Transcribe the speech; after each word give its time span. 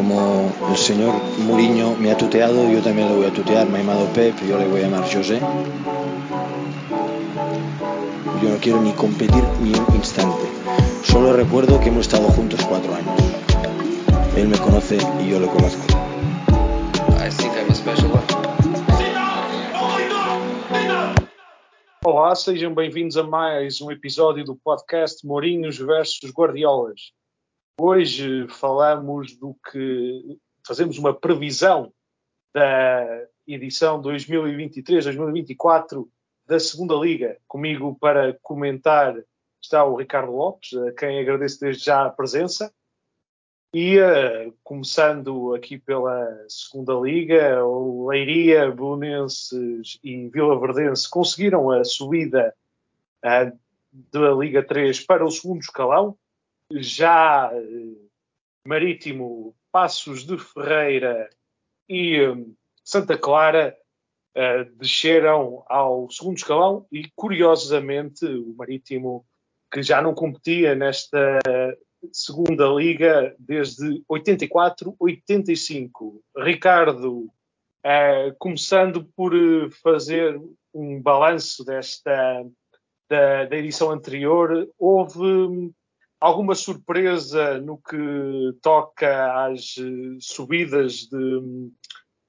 como 0.00 0.50
el 0.70 0.78
señor 0.78 1.12
Mourinho 1.40 1.94
me 1.96 2.10
ha 2.10 2.16
tuteado, 2.16 2.70
yo 2.72 2.80
también 2.80 3.10
le 3.10 3.16
voy 3.16 3.26
a 3.26 3.32
tutear. 3.34 3.68
Me 3.68 3.78
ha 3.78 3.80
llamado 3.82 4.06
Pep, 4.14 4.34
yo 4.48 4.58
le 4.58 4.66
voy 4.66 4.80
a 4.80 4.84
llamar 4.84 5.02
José. 5.02 5.38
Yo 8.42 8.48
no 8.48 8.56
quiero 8.62 8.80
ni 8.80 8.92
competir 8.92 9.44
ni 9.60 9.74
un 9.74 9.94
instante. 9.94 10.40
Solo 11.02 11.34
recuerdo 11.34 11.78
que 11.80 11.90
hemos 11.90 12.06
estado 12.06 12.28
juntos 12.28 12.64
cuatro 12.66 12.94
años. 12.94 13.14
Él 14.38 14.48
me 14.48 14.56
conoce 14.56 14.96
y 15.22 15.28
yo 15.28 15.38
lo 15.38 15.48
conozco. 15.48 15.84
I 17.18 17.28
think 17.28 17.52
I'm 17.58 17.70
a 17.70 17.74
special 17.74 18.10
one. 18.10 18.24
Olá, 22.02 22.34
sejam 22.34 22.74
bem-vindos 22.74 23.18
a 23.18 23.22
mais 23.22 23.82
um 23.82 23.90
episódio 23.90 24.46
do 24.46 24.56
podcast 24.56 25.22
Mourinhos 25.26 25.76
versus 25.76 26.30
Guardiolas. 26.30 27.12
Hoje 27.82 28.46
falamos 28.48 29.34
do 29.38 29.56
que 29.72 30.38
fazemos 30.66 30.98
uma 30.98 31.14
previsão 31.14 31.90
da 32.52 33.26
edição 33.46 34.02
2023-2024 34.02 36.06
da 36.46 36.60
Segunda 36.60 36.94
Liga. 36.96 37.38
Comigo 37.48 37.96
para 37.98 38.38
comentar 38.42 39.16
está 39.62 39.82
o 39.82 39.96
Ricardo 39.96 40.30
Lopes, 40.30 40.74
a 40.74 40.92
quem 40.92 41.20
agradeço 41.20 41.58
desde 41.58 41.86
já 41.86 42.04
a 42.04 42.10
presença. 42.10 42.70
E 43.72 43.98
uh, 43.98 44.54
começando 44.62 45.54
aqui 45.54 45.78
pela 45.78 46.28
Segunda 46.50 46.92
Liga, 46.92 47.64
o 47.64 48.10
Leiria, 48.10 48.70
Belenenses 48.70 49.98
e 50.04 50.28
Vila 50.28 50.60
Verdense 50.60 51.08
conseguiram 51.08 51.70
a 51.70 51.82
subida 51.82 52.54
uh, 53.24 53.58
da 54.12 54.34
Liga 54.34 54.62
3 54.62 55.00
para 55.00 55.24
o 55.24 55.30
segundo 55.30 55.60
escalão. 55.60 56.14
Já 56.72 57.52
uh, 57.52 58.10
Marítimo, 58.66 59.54
Passos 59.72 60.24
de 60.24 60.38
Ferreira 60.38 61.28
e 61.88 62.26
um, 62.26 62.54
Santa 62.84 63.16
Clara 63.16 63.76
desceram 64.76 65.64
ao 65.68 66.08
segundo 66.08 66.36
escalão 66.36 66.86
e, 66.90 67.10
curiosamente, 67.16 68.24
o 68.24 68.54
Marítimo, 68.56 69.26
que 69.72 69.82
já 69.82 70.00
não 70.00 70.14
competia 70.14 70.74
nesta 70.74 71.40
segunda 72.12 72.66
liga 72.68 73.34
desde 73.38 74.02
84, 74.08 74.94
85. 74.98 76.22
Ricardo, 76.36 77.24
uh, 77.24 78.34
começando 78.38 79.04
por 79.16 79.32
fazer 79.82 80.40
um 80.72 81.00
balanço 81.00 81.64
desta 81.64 82.44
da, 83.08 83.44
da, 83.46 83.56
edição 83.56 83.90
anterior, 83.90 84.68
houve 84.78 85.72
alguma 86.20 86.54
surpresa 86.54 87.58
no 87.58 87.78
que 87.78 88.58
toca 88.60 89.46
às 89.46 89.74
subidas 90.20 91.08
de, 91.10 91.72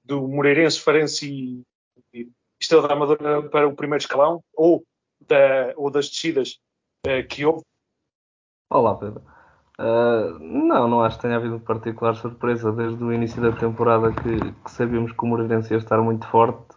do 0.04 0.28
Moreirense, 0.28 0.80
Farense 0.80 1.64
e 2.14 2.30
Estrela 2.60 2.88
da 2.88 2.94
Amadora 2.94 3.50
para 3.50 3.68
o 3.68 3.76
primeiro 3.76 4.02
escalão 4.02 4.44
ou, 4.54 4.84
da, 5.28 5.74
ou 5.76 5.90
das 5.90 6.10
descidas 6.10 6.60
uh, 7.08 7.28
que 7.28 7.46
houve? 7.46 7.64
Olá, 8.70 8.96
Pedro. 8.96 9.22
Uh, 9.80 10.38
não, 10.40 10.88
não 10.88 11.02
acho 11.02 11.18
que 11.18 11.24
tenha 11.24 11.38
havido 11.38 11.60
particular 11.60 12.16
surpresa 12.16 12.72
desde 12.72 13.04
o 13.04 13.12
início 13.12 13.42
da 13.42 13.52
temporada 13.52 14.14
que, 14.14 14.54
que 14.64 14.72
sabíamos 14.72 15.12
que 15.12 15.24
o 15.24 15.28
Moreirense 15.28 15.74
ia 15.74 15.80
estar 15.80 16.00
muito 16.02 16.28
forte. 16.28 16.71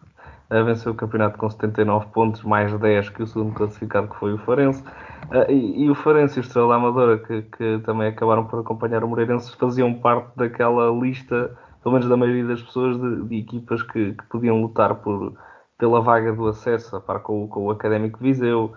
Uh, 0.55 0.65
venceu 0.65 0.93
o 0.93 0.95
campeonato 0.95 1.37
com 1.37 1.51
79 1.51 2.07
pontos, 2.13 2.45
mais 2.45 2.73
10 2.73 3.09
que 3.09 3.25
o 3.25 3.27
segundo 3.27 3.53
classificado 3.55 4.07
que 4.07 4.17
foi 4.17 4.35
o 4.35 4.39
Farense. 4.39 4.85
Uh, 5.25 5.51
e, 5.51 5.85
e, 5.85 5.91
o 5.91 5.97
Farense 5.97 6.39
e 6.39 6.41
o 6.41 6.43
Estrela 6.43 6.77
Amadora, 6.77 7.19
que, 7.19 7.43
que, 7.43 7.81
também 7.81 8.07
acabaram 8.07 8.47
por 8.47 8.61
acompanhar 8.61 9.03
o 9.03 9.09
Moreirense, 9.09 9.57
faziam 9.57 9.93
parte 9.95 10.31
daquela 10.37 10.91
lista, 10.93 11.59
pelo 11.83 11.95
menos 11.95 12.09
da 12.09 12.17
maioria 12.17 12.47
das 12.47 12.63
pessoas, 12.63 12.97
de, 12.97 13.25
de 13.25 13.39
equipas 13.39 13.83
que, 13.83 14.13
que, 14.13 14.25
podiam 14.27 14.63
lutar 14.63 14.95
por, 14.95 15.35
pela 15.77 16.01
vaga 16.01 16.33
do 16.33 16.47
acesso, 16.47 16.95
a 16.95 17.01
par 17.01 17.21
com, 17.21 17.49
com 17.49 17.65
o 17.65 17.71
Académico 17.73 18.21
Viseu, 18.21 18.73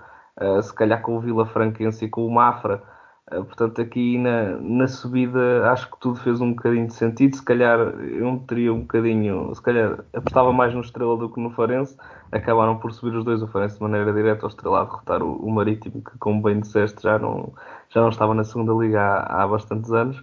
se 0.62 0.74
calhar 0.74 1.02
com 1.02 1.18
o 1.18 1.20
Vila 1.20 1.46
Franquense 1.46 2.06
e 2.06 2.10
com 2.10 2.26
o 2.26 2.32
Mafra. 2.32 2.82
Eh, 3.30 3.42
portanto, 3.42 3.82
aqui 3.82 4.18
na, 4.18 4.58
na 4.62 4.88
subida 4.88 5.70
acho 5.72 5.92
que 5.92 6.00
tudo 6.00 6.16
fez 6.20 6.40
um 6.40 6.52
bocadinho 6.54 6.88
de 6.88 6.94
sentido. 6.94 7.36
Se 7.36 7.44
calhar 7.44 7.80
eu 7.80 8.44
teria 8.48 8.74
um 8.74 8.82
bocadinho, 8.82 9.54
se 9.54 9.62
calhar 9.62 10.04
apostava 10.14 10.54
mais 10.54 10.74
no 10.74 10.82
Estrela 10.82 11.18
do 11.18 11.30
que 11.30 11.40
no 11.40 11.50
Farense. 11.52 11.98
Acabaram 12.32 12.78
por 12.78 12.92
subir 12.94 13.16
os 13.18 13.26
dois, 13.26 13.42
o 13.42 13.48
Farense 13.48 13.76
de 13.78 13.82
maneira 13.82 14.14
direta, 14.14 14.46
o 14.46 14.50
Estrela 14.50 14.82
a 14.82 14.84
derrotar 14.86 15.24
o, 15.24 15.36
o, 15.38 15.52
Marítimo, 15.52 16.02
que 16.02 16.18
como 16.20 16.42
bem 16.42 16.60
disseste 16.60 17.04
já 17.04 17.20
não, 17.20 17.54
já 17.90 18.02
não 18.02 18.10
estava 18.10 18.34
na 18.34 18.44
segunda 18.44 18.74
liga 18.74 19.02
há, 19.02 19.44
há 19.44 19.48
bastantes 19.48 19.92
anos. 19.92 20.18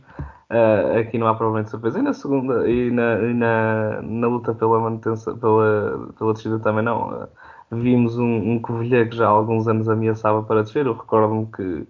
Uh, 0.50 0.98
aqui 1.00 1.19
não 1.19 1.26
há 1.26 1.34
provavelmente 1.34 1.70
surpresa. 1.70 1.98
E 1.98 2.03
na 2.03 2.12
segunda, 2.14 2.69
e 2.69 2.91
na, 2.91 3.19
e 3.20 3.34
na, 3.34 4.03
na 4.03 4.26
luta 4.28 4.54
pela 4.54 4.78
manutenção, 4.81 5.37
pela, 5.38 6.10
pela 6.19 6.32
descida 6.32 6.59
também 6.59 6.84
não. 6.84 7.25
Uh, 7.25 7.28
vimos 7.72 8.16
um, 8.19 8.53
um 8.53 8.60
Covilhã 8.60 9.06
que 9.09 9.16
já 9.16 9.26
há 9.26 9.31
alguns 9.31 9.66
anos 9.69 9.88
ameaçava 9.88 10.43
para 10.43 10.62
descer. 10.62 10.87
Eu 10.87 10.94
recordo-me 10.94 11.47
que 11.47 11.87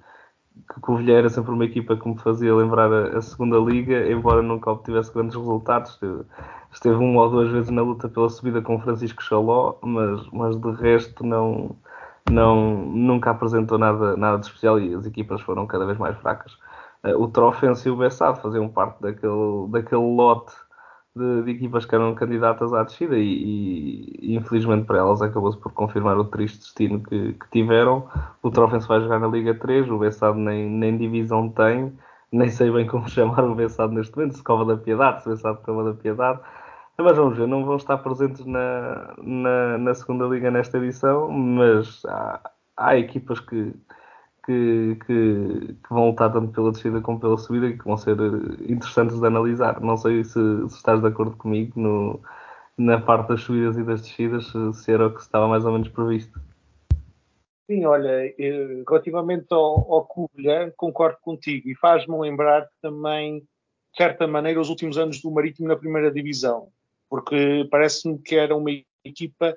que 0.69 0.79
o 0.79 0.81
Covilhã 0.81 1.19
era 1.19 1.29
sempre 1.29 1.53
uma 1.53 1.65
equipa 1.65 1.97
que 1.97 2.09
me 2.09 2.19
fazia 2.19 2.55
lembrar 2.55 2.93
a, 2.93 3.19
a 3.19 3.23
segunda 3.23 3.59
liga, 3.59 4.11
embora 4.11 4.43
nunca 4.43 4.71
obtivesse 4.71 5.13
grandes 5.13 5.37
resultados. 5.37 5.93
Esteve, 5.93 6.23
esteve 6.73 6.97
uma 6.97 7.23
ou 7.23 7.31
duas 7.31 7.51
vezes 7.51 7.71
na 7.71 7.83
luta 7.83 8.09
pela 8.09 8.29
subida 8.29 8.63
com 8.63 8.81
Francisco 8.81 9.23
Chaló, 9.23 9.77
mas, 9.83 10.27
mas 10.33 10.57
de 10.57 10.71
resto 10.73 11.25
não, 11.25 11.77
não, 12.31 12.87
nunca 12.87 13.31
apresentou 13.31 13.79
nada, 13.79 14.17
nada 14.17 14.39
de 14.39 14.47
especial 14.47 14.79
e 14.81 14.95
as 14.95 15.07
equipas 15.07 15.41
foram 15.43 15.67
cada 15.67 15.87
vez 15.87 15.99
mais 15.99 16.17
fracas. 16.19 16.53
Uh, 17.05 17.23
o 17.23 17.29
Trofense 17.29 17.89
e 17.89 17.91
o 17.91 17.97
Bessado 17.97 18.41
faziam 18.41 18.69
parte 18.69 19.01
daquele, 19.03 19.69
daquele 19.69 20.03
lote 20.03 20.55
de, 21.17 21.43
de, 21.43 21.51
equipas 21.53 21.87
que 21.87 21.95
eram 21.95 22.15
candidatas 22.15 22.73
à 22.73 22.83
descida 22.83 23.17
e, 23.17 24.19
e, 24.21 24.35
infelizmente 24.37 24.87
para 24.87 24.99
elas 24.99 25.23
acabou-se 25.23 25.59
por 25.59 25.73
confirmar 25.73 26.19
o 26.19 26.25
triste 26.25 26.59
destino 26.59 27.03
que, 27.03 27.35
que 27.35 27.51
tiveram. 27.51 28.09
O 28.43 28.51
Trofense 28.51 28.89
vai 28.89 29.01
jogar 29.01 29.21
na 29.21 29.29
Liga 29.29 29.55
3, 29.55 29.89
o 29.91 29.99
Bessado 29.99 30.39
nem, 30.39 30.69
nem 30.69 30.97
divisão 30.97 31.49
tem, 31.49 31.93
nem 32.33 32.49
sei 32.51 32.71
bem 32.71 32.87
como 32.87 33.07
chamar 33.11 33.45
o 33.45 33.55
Bessado 33.55 33.93
neste 33.93 34.17
momento, 34.17 34.37
se 34.37 34.43
Cova 34.43 34.65
da 34.65 34.77
Piedade, 34.77 35.23
se 35.23 35.29
Bessado 35.29 35.61
Cova 35.63 35.85
da 35.85 35.95
Piedade. 35.95 36.41
Mas 36.97 37.17
vamos 37.17 37.37
ver, 37.37 37.49
não 37.49 37.65
vão 37.65 37.77
estar 37.77 37.99
presentes 37.99 38.45
na, 38.47 39.15
na, 39.19 39.79
na 39.79 39.95
segunda 39.95 40.27
liga 40.27 40.51
nesta 40.51 40.79
edição, 40.79 41.29
mas 41.29 42.05
há, 42.07 42.41
há 42.77 42.97
equipas 42.97 43.41
que, 43.41 43.75
que, 44.45 44.97
que, 45.07 45.75
que, 45.75 45.89
vão 45.89 46.11
lutar 46.11 46.33
tanto 46.33 46.53
pela 46.53 46.73
descida 46.73 47.01
como 47.01 47.19
pela 47.19 47.39
subida 47.39 47.67
e 47.67 47.79
que 47.79 47.85
vão 47.85 47.97
ser 47.97 48.17
eh, 48.19 48.73
interessantes 48.73 49.19
de 49.19 49.27
analisar. 49.27 49.81
Não 49.81 49.97
sei 49.97 50.23
se, 50.25 50.33
se 50.33 50.77
estás 50.77 51.01
de 51.01 51.07
acordo 51.07 51.37
comigo 51.37 51.81
no, 51.81 52.21
na 52.77 53.01
parte 53.01 53.29
das 53.29 53.41
subidas 53.41 53.77
e 53.77 53.83
das 53.83 54.03
descidas, 54.03 54.53
se, 54.75 54.93
era 54.93 55.07
o 55.07 55.15
que 55.15 55.21
estava 55.21 55.49
mais 55.49 55.65
ou 55.65 55.73
menos 55.73 55.89
previsto. 55.89 56.41
Sim, 57.67 57.87
olha, 57.87 58.35
relativamente 58.87 59.47
ao, 59.51 59.93
ao 59.93 60.07
concordo 60.77 61.17
contigo 61.23 61.69
e 61.69 61.75
faz-me 61.75 62.19
lembrar 62.19 62.69
também, 62.83 63.41
de 63.41 63.97
certa 63.97 64.27
maneira, 64.27 64.61
os 64.61 64.69
últimos 64.69 64.99
anos 64.99 65.23
do 65.23 65.31
Marítimo 65.31 65.69
na 65.69 65.77
primeira 65.77 66.11
divisão, 66.11 66.69
porque 67.09 67.67
parece-me 67.71 68.19
que 68.19 68.37
era 68.37 68.55
uma 68.55 68.71
equipa 69.03 69.57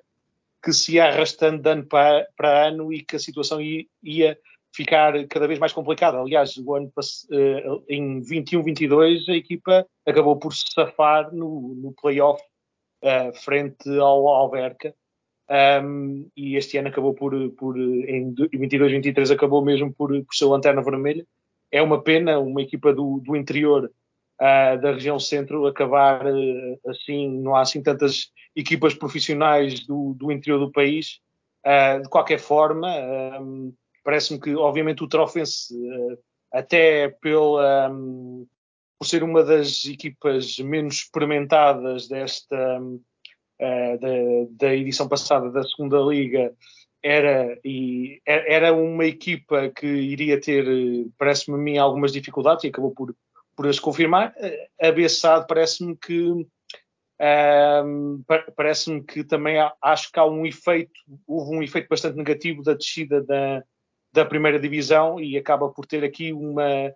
que 0.63 0.71
se 0.71 0.95
ia 0.95 1.05
arrastando 1.05 1.61
de 1.61 1.69
ano 1.69 1.85
para, 1.85 2.25
para 2.37 2.67
ano 2.67 2.93
e 2.93 3.03
que 3.03 3.17
a 3.17 3.19
situação 3.19 3.59
ia, 3.59 3.85
ia 4.01 4.37
ficar 4.77 5.27
cada 5.27 5.47
vez 5.47 5.57
mais 5.57 5.73
complicada. 5.73 6.19
Aliás, 6.19 6.55
o 6.55 6.75
ano 6.75 6.91
uh, 6.95 7.83
em 7.89 8.21
21-22 8.21 9.27
a 9.27 9.35
equipa 9.35 9.87
acabou 10.05 10.37
por 10.37 10.53
se 10.53 10.65
safar 10.71 11.33
no, 11.33 11.73
no 11.75 11.93
playoff 11.99 12.41
uh, 13.03 13.35
frente 13.35 13.89
ao 13.97 14.27
Alverca. 14.27 14.93
Um, 15.49 16.29
e 16.35 16.57
este 16.57 16.77
ano 16.77 16.89
acabou 16.89 17.13
por, 17.13 17.33
por 17.51 17.77
em 17.79 18.35
22-23 18.35 19.33
acabou 19.33 19.63
mesmo 19.63 19.91
por, 19.93 20.09
por 20.09 20.35
ser 20.35 20.45
lanterna 20.45 20.83
vermelha. 20.83 21.25
É 21.71 21.81
uma 21.81 22.01
pena 22.03 22.37
uma 22.37 22.61
equipa 22.61 22.93
do, 22.93 23.19
do 23.19 23.35
interior 23.35 23.85
uh, 24.39 24.81
da 24.81 24.91
região 24.91 25.17
centro 25.17 25.65
acabar 25.65 26.23
assim, 26.85 27.29
não 27.41 27.55
há 27.55 27.61
assim 27.61 27.81
tantas 27.81 28.29
equipas 28.55 28.93
profissionais 28.93 29.87
do, 29.87 30.13
do 30.13 30.31
interior 30.31 30.59
do 30.59 30.71
país. 30.71 31.19
de 32.03 32.09
qualquer 32.09 32.39
forma, 32.39 32.89
Parece-me 34.07 34.39
que, 34.39 34.55
obviamente, 34.55 35.03
o 35.03 35.07
Trofense, 35.09 35.75
eh, 35.75 36.17
até 36.53 37.09
pela, 37.09 37.91
um, 37.91 38.47
por 38.97 39.05
ser 39.05 39.21
uma 39.21 39.43
das 39.43 39.83
equipas 39.83 40.57
menos 40.59 41.01
experimentadas 41.01 42.07
desta 42.07 42.79
uh, 42.81 43.99
da, 43.99 44.67
da, 44.67 44.73
edição 44.73 45.09
passada 45.09 45.51
da 45.51 45.61
segunda 45.61 45.99
liga, 45.99 46.55
era, 47.03 47.59
e, 47.65 48.21
era 48.25 48.73
uma 48.73 49.05
equipa 49.05 49.69
que 49.71 49.85
iria 49.85 50.39
ter, 50.39 50.65
parece-me 51.17 51.57
a 51.57 51.59
mim, 51.59 51.77
algumas 51.77 52.13
dificuldades 52.13 52.63
e 52.63 52.67
acabou 52.69 52.91
por, 52.91 53.13
por 53.57 53.67
as 53.67 53.77
confirmar. 53.77 54.33
A 54.81 54.89
Bessade 54.89 55.45
parece-me 55.49 55.97
que 55.97 56.47
um, 57.83 58.23
parece-me 58.55 59.03
que 59.03 59.25
também 59.25 59.59
há, 59.59 59.73
acho 59.81 60.09
que 60.13 60.17
há 60.17 60.25
um 60.25 60.45
efeito, 60.45 60.93
houve 61.27 61.57
um 61.57 61.61
efeito 61.61 61.89
bastante 61.89 62.15
negativo 62.15 62.63
da 62.63 62.73
descida 62.73 63.21
da, 63.21 63.61
da 64.17 64.25
primeira 64.25 64.59
divisão 64.59 65.19
e 65.19 65.37
acaba 65.37 65.69
por 65.69 65.85
ter 65.85 66.03
aqui 66.03 66.33
uma, 66.33 66.91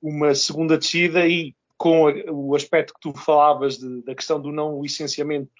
uma 0.00 0.34
segunda 0.36 0.78
descida 0.78 1.26
e 1.26 1.52
com 1.76 2.04
o 2.30 2.54
aspecto 2.54 2.94
que 2.94 3.00
tu 3.00 3.12
falavas 3.12 3.76
de, 3.76 4.02
da 4.02 4.14
questão 4.14 4.40
do 4.40 4.52
não 4.52 4.80
licenciamento 4.80 5.50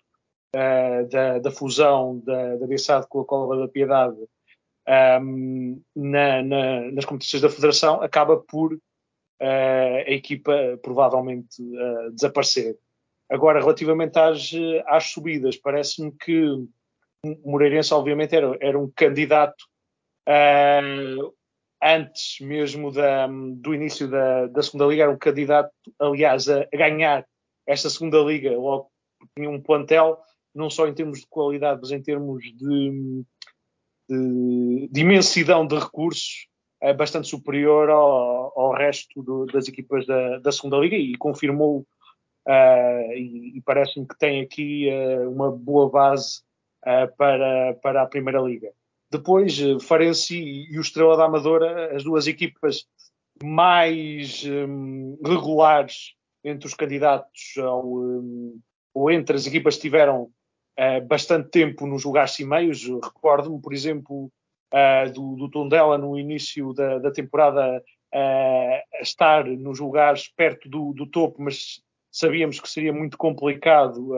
uh, 0.55 1.09
da, 1.09 1.41
da, 1.41 1.51
fusão 1.51 2.21
da, 2.25 2.57
da 2.57 2.67
Bessade 2.67 3.09
com 3.09 3.21
a 3.21 3.25
Cova 3.25 3.57
da 3.57 3.67
Piedade 3.67 4.19
um, 5.21 5.83
na, 5.97 6.43
na, 6.45 6.93
nas 6.93 7.05
competições 7.05 7.43
da 7.43 7.51
Federação, 7.51 8.01
acaba 8.01 8.37
por 8.37 8.73
uh, 8.75 8.79
a 9.41 10.11
equipa 10.13 10.79
provavelmente 10.81 11.61
uh, 11.61 12.13
desaparecer. 12.13 12.79
Agora, 13.29 13.59
relativamente 13.59 14.17
às, 14.17 14.53
às 14.87 15.11
subidas, 15.11 15.57
parece-me 15.57 16.13
que 16.13 16.41
o 17.25 17.51
Moreirense, 17.51 17.93
obviamente, 17.95 18.35
era, 18.37 18.57
era 18.61 18.79
um 18.79 18.89
candidato 18.95 19.71
uh, 20.29 21.35
antes 21.83 22.41
mesmo 22.41 22.93
da, 22.93 23.27
do 23.27 23.75
início 23.75 24.09
da, 24.09 24.47
da, 24.47 24.63
segunda 24.63 24.87
liga, 24.87 25.05
era 25.05 25.13
um 25.13 25.19
candidato, 25.19 25.73
aliás, 25.99 26.49
a, 26.49 26.67
ganhar 26.73 27.27
esta 27.67 27.89
segunda 27.89 28.19
liga, 28.19 28.51
logo 28.57 28.91
tinha 29.37 29.49
um 29.49 29.61
plantel, 29.61 30.19
não 30.55 30.69
só 30.69 30.87
em 30.87 30.95
termos 30.95 31.21
de 31.21 31.27
qualidade, 31.29 31.81
mas 31.81 31.91
em 31.91 32.03
termos 32.03 32.43
de, 32.43 33.25
de, 34.09 34.89
de 34.91 35.01
imensidão 35.01 35.67
de 35.67 35.79
recursos, 35.79 36.49
é 36.81 36.95
bastante 36.95 37.29
superior 37.29 37.91
ao, 37.91 38.59
ao 38.59 38.73
resto 38.73 39.23
do, 39.23 39.47
das 39.47 39.69
equipas 39.69 40.07
da, 40.07 40.39
da, 40.39 40.51
segunda 40.51 40.79
liga 40.79 40.97
e 40.97 41.15
confirmou 41.17 41.81
uh, 42.49 43.13
e, 43.13 43.59
e 43.59 43.63
parece-me 43.63 44.07
que 44.07 44.19
tem 44.19 44.41
aqui 44.41 44.89
uh, 44.91 45.31
uma 45.31 45.53
boa 45.53 45.91
base 45.91 46.41
uh, 46.87 47.15
para, 47.17 47.75
para 47.83 48.03
a 48.03 48.07
primeira 48.07 48.41
liga. 48.41 48.73
Depois, 49.11 49.59
Farense 49.83 50.39
e, 50.39 50.73
e 50.73 50.79
o 50.79 50.81
Estrela 50.81 51.17
da 51.17 51.25
Amadora, 51.25 51.95
as 51.95 52.05
duas 52.05 52.27
equipas 52.27 52.87
mais 53.43 54.45
um, 54.45 55.19
regulares 55.25 56.15
entre 56.45 56.67
os 56.67 56.75
candidatos 56.75 57.55
ao, 57.59 57.85
um, 57.87 58.61
ou 58.95 59.11
entre 59.11 59.37
as 59.37 59.47
equipas 59.47 59.77
que 59.77 59.83
tiveram 59.83 60.31
uh, 60.79 61.07
bastante 61.07 61.49
tempo 61.51 61.87
nos 61.87 62.05
lugares 62.05 62.33
cimeios. 62.33 62.85
Recordo-me, 62.85 63.61
por 63.61 63.73
exemplo, 63.73 64.31
uh, 64.73 65.13
do, 65.13 65.37
do 65.37 65.51
Tondela 65.51 65.99
no 65.99 66.19
início 66.19 66.73
da, 66.73 66.99
da 66.99 67.11
temporada 67.11 67.83
uh, 68.15 69.03
estar 69.03 69.45
nos 69.45 69.81
lugares 69.81 70.29
perto 70.29 70.69
do, 70.69 70.93
do, 70.93 71.07
topo, 71.07 71.43
mas 71.43 71.83
sabíamos 72.13 72.61
que 72.61 72.69
seria 72.69 72.93
muito 72.93 73.17
complicado 73.17 74.13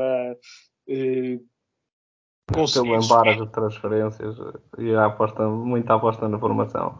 conseguir. 2.52 2.90
Pelo 2.90 3.04
embaraço 3.04 3.46
de 3.46 3.52
transferências 3.52 4.36
e 4.78 4.94
a 4.94 5.06
aposta, 5.06 5.46
muita 5.48 5.94
aposta 5.94 6.28
na 6.28 6.38
formação. 6.38 6.98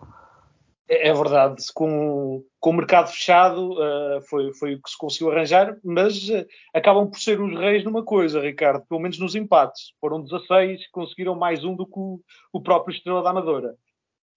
É, 0.88 1.08
é 1.08 1.14
verdade, 1.14 1.62
com, 1.74 2.44
com 2.60 2.70
o 2.70 2.74
mercado 2.74 3.08
fechado 3.08 3.72
uh, 3.72 4.20
foi, 4.28 4.52
foi 4.54 4.74
o 4.74 4.82
que 4.82 4.90
se 4.90 4.98
conseguiu 4.98 5.30
arranjar, 5.30 5.76
mas 5.82 6.28
uh, 6.28 6.46
acabam 6.74 7.08
por 7.08 7.18
ser 7.18 7.40
os 7.40 7.58
reis 7.58 7.82
numa 7.84 8.04
coisa, 8.04 8.40
Ricardo, 8.40 8.84
pelo 8.86 9.00
menos 9.00 9.18
nos 9.18 9.34
empates. 9.34 9.94
Foram 10.00 10.20
16, 10.22 10.90
conseguiram 10.90 11.34
mais 11.34 11.64
um 11.64 11.74
do 11.74 11.86
que 11.86 11.98
o, 11.98 12.20
o 12.52 12.60
próprio 12.60 12.94
Estrela 12.94 13.22
da 13.22 13.30
Amadora. 13.30 13.74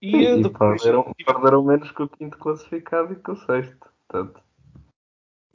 E, 0.02 0.12
Sim, 0.12 0.40
e 0.40 0.44
depois, 0.44 0.82
perderam, 0.82 1.14
perderam, 1.26 1.64
menos 1.64 1.92
que 1.92 2.04
o 2.04 2.08
quinto 2.08 2.38
classificado 2.38 3.14
e 3.14 3.16
que 3.16 3.32
o 3.32 3.36
sexto. 3.36 3.90
Portanto. 4.08 4.45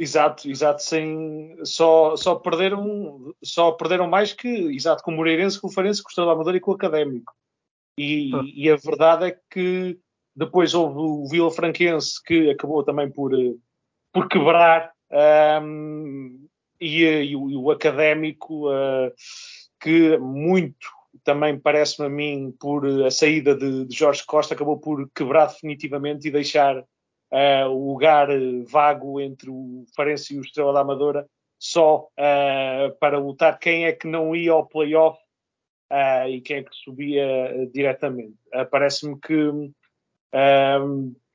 Exato, 0.02 0.48
exato, 0.48 0.82
sem, 0.82 1.54
só, 1.62 2.16
só, 2.16 2.34
perderam, 2.36 3.34
só 3.44 3.72
perderam 3.72 4.08
mais 4.08 4.32
que, 4.32 4.48
exato, 4.48 5.02
com 5.02 5.10
o 5.10 5.14
Moreirense, 5.14 5.60
com 5.60 5.66
o 5.66 5.70
Farense, 5.70 6.02
com 6.02 6.08
o 6.08 6.10
Estrela 6.10 6.28
da 6.28 6.34
Amadora 6.36 6.56
e 6.56 6.60
com 6.60 6.70
o 6.70 6.74
Académico. 6.74 7.34
E, 7.98 8.30
ah. 8.34 8.42
e 8.46 8.70
a 8.70 8.76
verdade 8.76 9.26
é 9.26 9.38
que 9.50 9.98
depois 10.34 10.72
houve 10.72 10.98
o 10.98 11.28
Vila 11.28 11.50
Franquense 11.50 12.14
que 12.24 12.48
acabou 12.48 12.82
também 12.82 13.10
por, 13.10 13.30
por 14.10 14.26
quebrar 14.26 14.90
um, 15.62 16.46
e, 16.80 17.04
e, 17.04 17.36
o, 17.36 17.50
e, 17.50 17.56
o, 17.56 17.70
académico 17.70 18.70
uh, 18.70 19.12
que 19.78 20.16
muito 20.16 20.88
também 21.22 21.60
parece-me 21.60 22.06
a 22.06 22.10
mim 22.10 22.54
por 22.58 22.86
a 23.04 23.10
saída 23.10 23.54
de, 23.54 23.84
de, 23.84 23.94
Jorge 23.94 24.24
Costa 24.24 24.54
acabou 24.54 24.78
por 24.78 25.10
quebrar 25.14 25.48
definitivamente 25.48 26.26
e 26.26 26.30
deixar 26.30 26.82
uh, 27.32 27.68
o 27.68 27.92
lugar 27.92 28.28
vago 28.66 29.20
entre 29.20 29.50
o 29.50 29.84
Farense 29.94 30.34
e 30.34 30.38
o 30.38 30.42
Estrela 30.42 30.72
da 30.72 30.80
Amadora 30.80 31.26
só 31.58 32.08
uh, 32.18 32.98
para 32.98 33.18
lutar 33.18 33.58
quem 33.58 33.84
é 33.84 33.92
que 33.92 34.06
não 34.06 34.34
ia 34.34 34.52
ao 34.52 34.66
playoff 34.66 35.18
e 36.28 36.40
quem 36.40 36.58
é 36.58 36.62
que 36.62 36.70
subia 36.72 37.68
diretamente. 37.72 38.36
Parece-me 38.70 39.18
que 39.18 39.72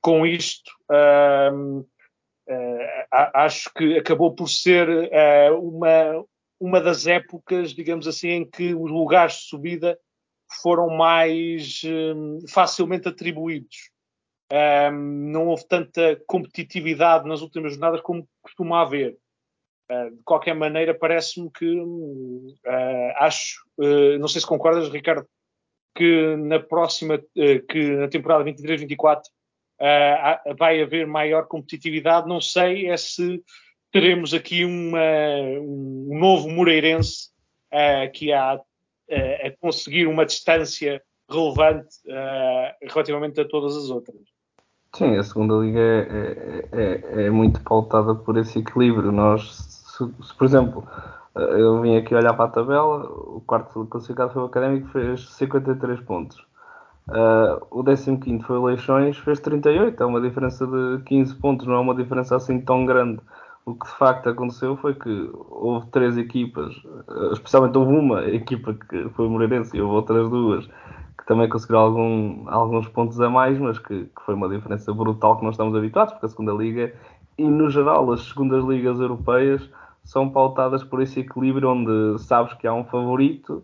com 0.05 0.23
isto, 0.23 0.71
uh, 0.91 1.83
acho 3.11 3.73
que 3.73 3.97
acabou 3.97 4.35
por 4.35 4.47
ser 4.47 4.87
uh, 4.87 5.59
uma, 5.59 6.23
uma 6.59 6.79
das 6.79 7.07
épocas, 7.07 7.71
digamos 7.71 8.07
assim, 8.07 8.29
em 8.29 8.49
que 8.49 8.75
os 8.75 8.91
lugares 8.91 9.33
de 9.33 9.41
subida 9.49 9.99
foram 10.61 10.89
mais 10.89 11.81
facilmente 12.47 13.07
atribuídos. 13.07 13.89
Não 14.91 15.47
houve 15.47 15.67
tanta 15.67 16.21
competitividade 16.27 17.27
nas 17.27 17.41
últimas 17.41 17.73
jornadas 17.73 18.01
como 18.01 18.27
costuma 18.41 18.81
haver. 18.81 19.17
Uh, 19.89 20.15
de 20.15 20.23
qualquer 20.23 20.55
maneira, 20.55 20.95
parece-me 20.95 21.49
que 21.51 21.79
uh, 21.79 23.13
acho, 23.17 23.63
uh, 23.77 24.17
não 24.17 24.27
sei 24.27 24.41
se 24.41 24.47
concordas, 24.47 24.89
Ricardo, 24.89 25.27
que 25.95 26.35
na 26.37 26.59
próxima, 26.59 27.23
que 27.69 27.95
na 27.95 28.07
temporada 28.09 28.43
23-24 28.43 29.21
uh, 29.21 30.55
vai 30.57 30.81
haver 30.81 31.07
maior 31.07 31.47
competitividade. 31.47 32.27
Não 32.27 32.41
sei 32.41 32.89
é 32.89 32.97
se 32.97 33.41
teremos 33.91 34.33
aqui 34.33 34.65
uma, 34.65 34.99
um 35.61 36.19
novo 36.19 36.49
Moreirense 36.49 37.29
que 38.13 38.33
há 38.33 38.53
a 38.53 39.51
conseguir 39.61 40.05
uma 40.05 40.25
distância 40.25 41.01
relevante 41.29 41.95
relativamente 42.81 43.39
a 43.39 43.47
todas 43.47 43.77
as 43.77 43.89
outras. 43.89 44.34
Sim, 44.95 45.17
a 45.17 45.23
segunda 45.23 45.55
liga 45.55 45.79
é, 45.79 46.67
é, 46.71 47.21
é, 47.21 47.25
é 47.25 47.29
muito 47.29 47.59
pautada 47.61 48.15
por 48.15 48.37
esse 48.37 48.59
equilíbrio. 48.59 49.11
Nós, 49.11 49.53
se, 49.53 50.05
se, 50.23 50.33
por 50.33 50.45
exemplo, 50.45 50.87
eu 51.35 51.81
vim 51.81 51.97
aqui 51.97 52.15
olhar 52.15 52.33
para 52.33 52.45
a 52.45 52.47
tabela, 52.47 53.03
o 53.03 53.43
quarto 53.45 53.85
classificado 53.87 54.31
foi 54.31 54.43
o 54.43 54.45
Académico, 54.45 54.87
fez 54.87 55.29
53 55.33 55.99
pontos. 55.99 56.37
Uh, 57.09 57.61
o 57.69 57.83
15 57.83 58.41
foi 58.43 58.57
o 58.57 58.63
Leixões, 58.63 59.17
fez 59.17 59.41
38, 59.41 60.01
é 60.01 60.05
uma 60.05 60.21
diferença 60.21 60.65
de 60.65 61.03
15 61.03 61.35
pontos, 61.35 61.67
não 61.67 61.75
é 61.75 61.79
uma 61.79 61.93
diferença 61.93 62.37
assim 62.37 62.61
tão 62.61 62.85
grande. 62.85 63.19
O 63.65 63.75
que 63.75 63.85
de 63.85 63.97
facto 63.97 64.29
aconteceu 64.29 64.77
foi 64.77 64.93
que 64.95 65.29
houve 65.49 65.87
três 65.87 66.17
equipas, 66.17 66.73
uh, 66.73 67.33
especialmente 67.33 67.77
houve 67.77 67.93
uma 67.93 68.23
equipa 68.29 68.73
que 68.73 69.09
foi 69.09 69.27
o 69.27 69.29
Moreirense 69.29 69.75
e 69.75 69.81
houve 69.81 69.95
outras 69.95 70.29
duas 70.29 70.69
também 71.25 71.49
conseguiram 71.49 71.79
algum, 71.79 72.49
alguns 72.49 72.87
pontos 72.87 73.19
a 73.19 73.29
mais, 73.29 73.57
mas 73.57 73.79
que, 73.79 74.05
que, 74.05 74.21
foi 74.25 74.35
uma 74.35 74.47
diferença 74.47 74.93
brutal 74.93 75.37
que 75.37 75.43
nós 75.43 75.55
estamos 75.55 75.75
habituados, 75.75 76.13
porque 76.13 76.25
a 76.25 76.29
segunda 76.29 76.53
liga 76.53 76.93
e 77.37 77.43
no 77.43 77.69
geral 77.69 78.11
as 78.11 78.21
segundas 78.21 78.63
ligas 78.63 78.99
europeias 78.99 79.69
são 80.03 80.29
pautadas 80.29 80.83
por 80.83 81.01
esse 81.01 81.21
equilíbrio 81.21 81.69
onde 81.69 82.19
sabes 82.21 82.53
que 82.53 82.67
há 82.67 82.73
um 82.73 82.85
favorito, 82.85 83.63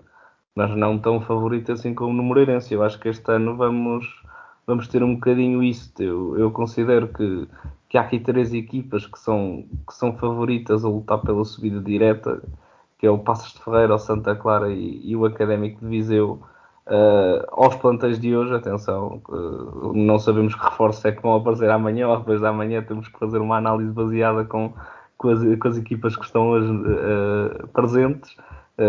mas 0.56 0.76
não 0.76 0.98
tão 0.98 1.22
favorito 1.22 1.72
assim 1.72 1.94
como 1.94 2.14
no 2.14 2.24
Moreirense. 2.24 2.74
Eu 2.74 2.84
acho 2.84 3.00
que 3.00 3.08
este 3.08 3.32
ano 3.32 3.56
vamos, 3.56 4.08
vamos 4.66 4.88
ter 4.88 5.04
um 5.04 5.14
bocadinho 5.16 5.64
isso. 5.64 5.94
Eu, 6.00 6.38
eu 6.38 6.52
considero 6.52 7.08
que, 7.10 7.48
que 7.88 7.98
há 7.98 8.02
aqui 8.02 8.20
três 8.20 8.54
equipas 8.54 9.06
que 9.06 9.20
são, 9.20 9.66
que 9.88 9.94
são 9.94 10.18
favoritas 10.18 10.84
a 10.84 10.90
lutar 10.90 11.20
pela 11.20 11.46
subida 11.46 11.80
direta, 11.80 12.42
que 12.98 13.06
é 13.06 13.12
o 13.12 13.20
Passos 13.20 13.54
de 13.54 13.64
Ferreira, 13.64 13.96
o 13.96 14.00
Santa 14.00 14.36
Clara 14.36 14.72
e, 14.72 15.02
e 15.04 15.16
o 15.16 15.26
Académico 15.26 15.80
de 15.82 15.88
Viseu. 15.88 16.42
Uh, 16.92 17.48
aos 17.52 17.74
plantéis 17.76 18.20
de 18.20 18.36
hoje, 18.36 18.54
atenção, 18.54 19.22
uh, 19.30 19.94
não 19.94 20.20
sabemos 20.20 20.54
que 20.54 20.62
reforços 20.62 21.06
é 21.06 21.14
que 21.14 21.22
vão 21.22 21.36
aparecer 21.36 21.70
amanhã 21.70 22.10
ou 22.10 22.18
depois 22.18 22.42
da 22.42 22.50
amanhã, 22.50 22.84
temos 22.84 23.08
que 23.08 23.18
fazer 23.18 23.38
uma 23.38 23.56
análise 23.56 23.90
baseada 23.94 24.44
com, 24.44 24.74
com 25.18 25.30
as, 25.30 25.40
com 25.58 25.68
as 25.70 25.78
equipas 25.78 26.18
que 26.18 26.26
estão 26.26 26.50
hoje 26.50 26.70
uh, 26.70 27.66
presentes, 27.70 28.36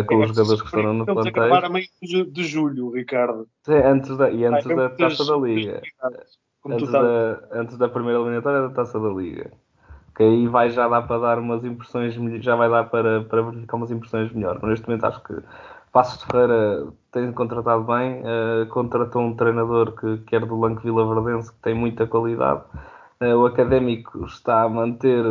com 0.08 0.16
os 0.16 0.28
jogadores 0.30 0.62
que 0.62 0.66
estão 0.66 0.92
no 0.94 1.04
plantel. 1.04 1.26
Estamos 1.26 1.26
a 1.26 1.46
acabar 1.46 1.64
a 1.64 1.68
meio 1.68 1.86
de 2.32 2.44
julho, 2.44 2.90
Ricardo. 2.90 3.46
Sim, 3.64 3.74
antes 3.74 4.16
da, 4.16 4.30
e 4.30 4.44
antes 4.46 4.66
Ai, 4.66 4.74
da 4.74 4.88
Taça 4.88 5.24
da 5.24 5.36
Liga. 5.36 5.82
Antes 6.66 6.90
da, 6.90 7.40
antes 7.52 7.76
da 7.76 7.88
primeira 7.88 8.18
eliminatória 8.18 8.62
da 8.62 8.70
Taça 8.70 8.98
da 8.98 9.10
Liga. 9.10 9.52
Que 10.16 10.24
aí 10.24 10.48
vai 10.48 10.70
já 10.70 10.88
dar 10.88 11.02
para 11.02 11.18
dar 11.18 11.38
umas 11.38 11.64
impressões, 11.64 12.14
já 12.42 12.56
vai 12.56 12.68
dar 12.68 12.84
para, 12.84 13.22
para 13.22 13.42
verificar 13.42 13.76
umas 13.76 13.90
impressões 13.92 14.32
melhores. 14.32 14.60
Mas 14.60 14.70
neste 14.70 14.88
momento 14.88 15.04
acho 15.04 15.22
que 15.22 15.34
Passos 15.92 16.20
de 16.20 16.26
Ferreira 16.26 16.86
tem 17.12 17.32
contratado 17.32 17.84
bem, 17.84 18.22
uh, 18.22 18.66
contratou 18.70 19.22
um 19.22 19.36
treinador 19.36 19.92
que, 19.92 20.18
que 20.18 20.34
era 20.34 20.46
do 20.46 20.58
Lanque 20.58 20.82
Vila 20.82 21.06
Verdense, 21.14 21.52
que 21.52 21.58
tem 21.60 21.74
muita 21.74 22.06
qualidade. 22.06 22.62
Eh, 23.20 23.34
o 23.34 23.46
Académico 23.46 24.24
está 24.26 24.62
a 24.62 24.68
manter 24.68 25.24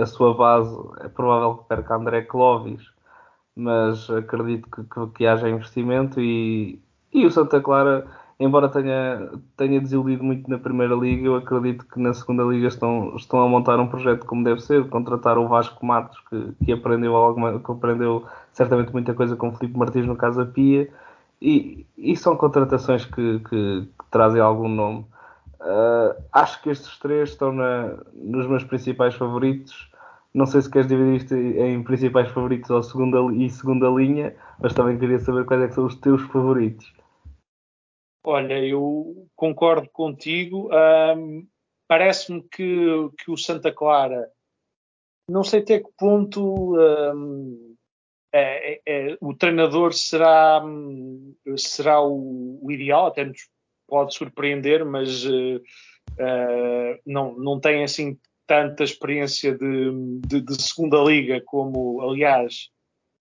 a 0.00 0.06
sua 0.06 0.34
base. 0.34 0.76
É 1.00 1.08
provável 1.08 1.58
que 1.58 1.68
perca 1.68 1.94
André 1.94 2.22
Clovis, 2.22 2.82
mas 3.54 4.10
acredito 4.10 4.68
que, 4.70 4.82
que, 4.84 5.06
que 5.14 5.26
haja 5.26 5.48
investimento. 5.48 6.20
E, 6.20 6.82
e 7.12 7.26
o 7.26 7.30
Santa 7.30 7.60
Clara 7.60 8.06
embora 8.38 8.68
tenha, 8.68 9.30
tenha 9.56 9.80
desiludido 9.80 10.22
muito 10.22 10.48
na 10.48 10.58
primeira 10.58 10.94
liga, 10.94 11.26
eu 11.26 11.36
acredito 11.36 11.86
que 11.86 11.98
na 11.98 12.12
segunda 12.12 12.42
liga 12.44 12.68
estão, 12.68 13.16
estão 13.16 13.40
a 13.40 13.48
montar 13.48 13.80
um 13.80 13.88
projeto 13.88 14.26
como 14.26 14.44
deve 14.44 14.60
ser, 14.60 14.88
contratar 14.88 15.38
o 15.38 15.48
Vasco 15.48 15.84
Matos, 15.84 16.18
que, 16.28 16.64
que 16.64 16.72
aprendeu 16.72 17.16
alguma, 17.16 17.58
que 17.58 17.72
aprendeu 17.72 18.24
certamente 18.52 18.92
muita 18.92 19.14
coisa 19.14 19.36
com 19.36 19.48
o 19.48 19.52
Filipe 19.52 19.78
Martins 19.78 20.06
no 20.06 20.16
Casa 20.16 20.44
Pia, 20.44 20.90
e, 21.40 21.86
e 21.96 22.16
são 22.16 22.36
contratações 22.36 23.04
que, 23.04 23.40
que, 23.40 23.48
que 23.98 24.10
trazem 24.10 24.40
algum 24.40 24.68
nome. 24.68 25.06
Uh, 25.60 26.22
acho 26.32 26.62
que 26.62 26.70
estes 26.70 26.98
três 26.98 27.30
estão 27.30 27.52
na, 27.52 27.96
nos 28.14 28.46
meus 28.46 28.64
principais 28.64 29.14
favoritos. 29.14 29.90
Não 30.32 30.46
sei 30.46 30.60
se 30.60 30.70
queres 30.70 30.86
dividir 30.86 31.16
isto 31.16 31.34
em 31.34 31.82
principais 31.82 32.28
favoritos 32.30 32.70
ou 32.70 32.82
segunda, 32.82 33.18
e 33.34 33.48
segunda 33.48 33.88
linha, 33.88 34.36
mas 34.60 34.74
também 34.74 34.98
queria 34.98 35.18
saber 35.18 35.46
quais 35.46 35.62
é 35.62 35.68
são 35.70 35.86
os 35.86 35.94
teus 35.96 36.22
favoritos. 36.22 36.92
Olha, 38.24 38.58
eu 38.64 39.28
concordo 39.34 39.88
contigo. 39.90 40.68
Um, 40.72 41.46
Parece-me 41.88 42.42
que, 42.42 43.10
que 43.18 43.30
o 43.30 43.36
Santa 43.36 43.72
Clara, 43.72 44.28
não 45.30 45.44
sei 45.44 45.60
até 45.60 45.78
que 45.78 45.88
ponto 45.96 46.76
um, 46.76 47.65
é, 48.36 48.72
é, 48.74 48.80
é, 48.86 49.18
o 49.20 49.34
treinador 49.34 49.94
será, 49.94 50.62
será 51.56 52.02
o, 52.02 52.58
o, 52.62 52.70
ideal, 52.70 53.06
até 53.06 53.24
nos 53.24 53.48
pode 53.88 54.14
surpreender, 54.14 54.84
mas 54.84 55.24
uh, 55.24 55.56
uh, 55.56 57.00
não, 57.06 57.34
não 57.38 57.58
tem 57.58 57.82
assim 57.82 58.18
tanta 58.46 58.84
experiência 58.84 59.56
de, 59.56 60.20
de, 60.26 60.40
de 60.40 60.62
segunda 60.62 60.98
liga 60.98 61.40
como, 61.46 62.00
aliás, 62.02 62.68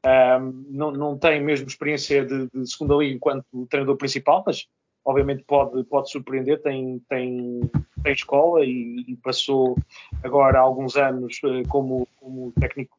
um, 0.06 0.66
não, 0.70 0.92
não 0.92 1.18
tem 1.18 1.42
mesmo 1.42 1.68
experiência 1.68 2.26
de, 2.26 2.48
de 2.54 2.70
segunda 2.70 2.96
liga 2.96 3.16
enquanto 3.16 3.68
treinador 3.70 3.98
principal, 3.98 4.44
mas 4.46 4.68
obviamente 5.04 5.44
pode, 5.46 5.84
pode 5.86 6.12
surpreender, 6.12 6.62
tem, 6.62 7.02
tem, 7.08 7.62
tem 8.04 8.14
escola 8.14 8.66
e, 8.66 9.06
e 9.08 9.16
passou 9.18 9.78
agora 10.24 10.60
alguns 10.60 10.98
anos 10.98 11.40
uh, 11.44 11.68
como, 11.70 12.08
como 12.18 12.52
técnico 12.60 12.98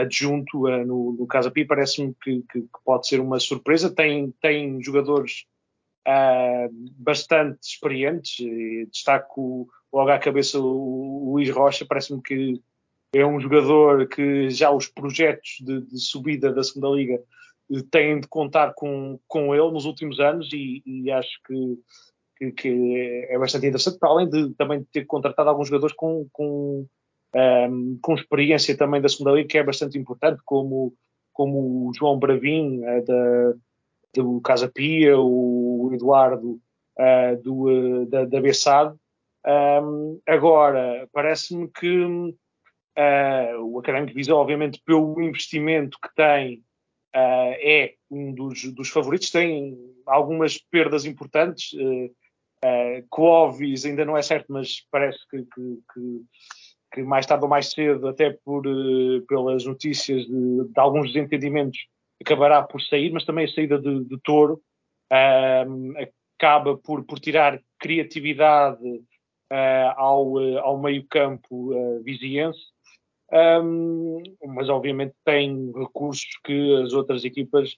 adjunto 0.00 0.66
uh, 0.66 0.84
no, 0.84 1.12
no 1.12 1.26
Casa 1.26 1.50
Pia, 1.50 1.66
parece-me 1.66 2.14
que, 2.22 2.42
que, 2.50 2.62
que, 2.62 2.68
pode 2.84 3.06
ser 3.08 3.20
uma 3.20 3.38
surpresa. 3.38 3.94
Tem, 3.94 4.32
tem 4.40 4.82
jogadores 4.82 5.44
uh, 6.06 6.72
bastante 6.96 7.58
experientes, 7.62 8.36
destaco 8.90 9.68
logo 9.92 10.10
à 10.10 10.18
cabeça 10.18 10.58
o, 10.58 11.28
o 11.28 11.32
Luís 11.32 11.50
Rocha, 11.50 11.86
parece-me 11.86 12.22
que 12.22 12.62
é 13.14 13.24
um 13.24 13.40
jogador 13.40 14.06
que 14.08 14.50
já 14.50 14.70
os 14.70 14.86
projetos 14.86 15.56
de, 15.60 15.80
de 15.80 15.98
subida 15.98 16.52
da 16.52 16.62
segunda 16.62 16.88
liga 16.94 17.22
têm 17.90 18.20
de 18.20 18.28
contar 18.28 18.72
com, 18.74 19.18
com 19.26 19.54
ele 19.54 19.70
nos 19.70 19.84
últimos 19.84 20.20
anos 20.20 20.50
e, 20.52 20.82
e 20.86 21.10
acho 21.10 21.40
que, 21.46 21.78
que, 22.36 22.52
que, 22.52 23.26
é 23.28 23.38
bastante 23.38 23.66
interessante, 23.66 23.98
para 23.98 24.08
além 24.08 24.28
de 24.28 24.54
também 24.54 24.82
ter 24.84 25.04
contratado 25.04 25.50
alguns 25.50 25.68
jogadores 25.68 25.94
com, 25.94 26.26
com, 26.32 26.86
um, 27.34 27.98
com 28.00 28.14
experiência 28.14 28.76
também 28.76 29.00
da 29.00 29.08
segunda 29.08 29.32
liga, 29.32 29.48
que 29.48 29.58
é 29.58 29.62
bastante 29.62 29.98
importante, 29.98 30.40
como, 30.44 30.94
como 31.32 31.88
o 31.88 31.92
João 31.94 32.18
Bravin, 32.18 32.80
uh, 32.80 33.04
da, 33.04 33.54
do 34.14 34.40
Casa 34.40 34.68
Pia, 34.68 35.18
o 35.18 35.90
Eduardo 35.92 36.60
uh, 36.98 37.42
do, 37.42 38.02
uh, 38.02 38.06
da, 38.06 38.24
da 38.24 38.40
Bessade. 38.40 38.96
Um, 39.46 40.20
agora, 40.26 41.08
parece-me 41.12 41.68
que 41.68 42.34
o 43.60 43.78
Académico 43.78 44.12
Viseu, 44.12 44.36
obviamente, 44.36 44.82
pelo 44.84 45.22
investimento 45.22 45.96
que 46.02 46.12
tem, 46.16 46.64
é 47.14 47.94
um 48.10 48.34
dos, 48.34 48.64
dos, 48.72 48.88
favoritos. 48.88 49.30
Tem 49.30 49.78
algumas 50.04 50.58
perdas 50.58 51.04
importantes. 51.04 51.72
Uh, 52.64 53.06
Clovis 53.08 53.84
ainda 53.84 54.04
não 54.04 54.16
é 54.16 54.22
certo, 54.22 54.46
mas 54.52 54.84
parece 54.90 55.18
que, 55.30 55.42
que, 55.42 55.78
que, 55.94 56.24
que 56.92 57.02
mais 57.02 57.26
tarde 57.26 57.44
ou 57.44 57.50
mais 57.50 57.70
cedo, 57.70 58.08
até 58.08 58.30
por, 58.44 58.66
uh, 58.66 59.22
pelas 59.26 59.64
notícias 59.64 60.26
de, 60.26 60.64
de, 60.64 60.80
alguns 60.80 61.12
desentendimentos, 61.12 61.86
acabará 62.20 62.62
por 62.62 62.80
sair, 62.80 63.12
mas 63.12 63.24
também 63.24 63.44
a 63.44 63.48
saída 63.48 63.78
de, 63.78 64.04
de 64.04 64.18
Touro 64.20 64.60
acaba 66.36 66.76
por, 66.76 67.04
por 67.04 67.18
tirar 67.18 67.60
criatividade 67.78 69.02
ao, 69.96 70.36
ao 70.58 70.78
meio-campo 70.78 72.02
viziense 72.02 72.60
um, 73.30 74.22
mas 74.46 74.68
obviamente 74.68 75.14
tem 75.24 75.70
recursos 75.72 76.28
que 76.44 76.82
as 76.82 76.92
outras 76.92 77.24
equipas 77.24 77.72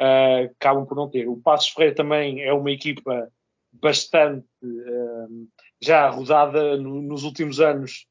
uh, 0.00 0.50
acabam 0.58 0.86
por 0.86 0.96
não 0.96 1.08
ter. 1.08 1.28
O 1.28 1.36
Passos 1.36 1.68
Ferreira 1.68 1.94
também 1.94 2.42
é 2.42 2.52
uma 2.52 2.70
equipa 2.70 3.30
bastante 3.72 4.46
uh, 4.62 5.48
já 5.82 6.08
rodada 6.08 6.78
no, 6.78 7.02
nos 7.02 7.24
últimos 7.24 7.60
anos, 7.60 8.06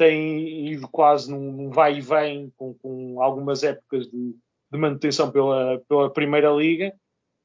tem 0.00 0.72
ido 0.72 0.88
quase 0.88 1.30
num, 1.30 1.68
vai 1.68 1.98
e 1.98 2.00
vem, 2.00 2.50
com, 2.56 2.72
com 2.72 3.20
algumas 3.20 3.62
épocas 3.62 4.06
de, 4.06 4.34
de, 4.72 4.78
manutenção 4.78 5.30
pela, 5.30 5.78
pela 5.86 6.10
Primeira 6.10 6.50
Liga, 6.50 6.90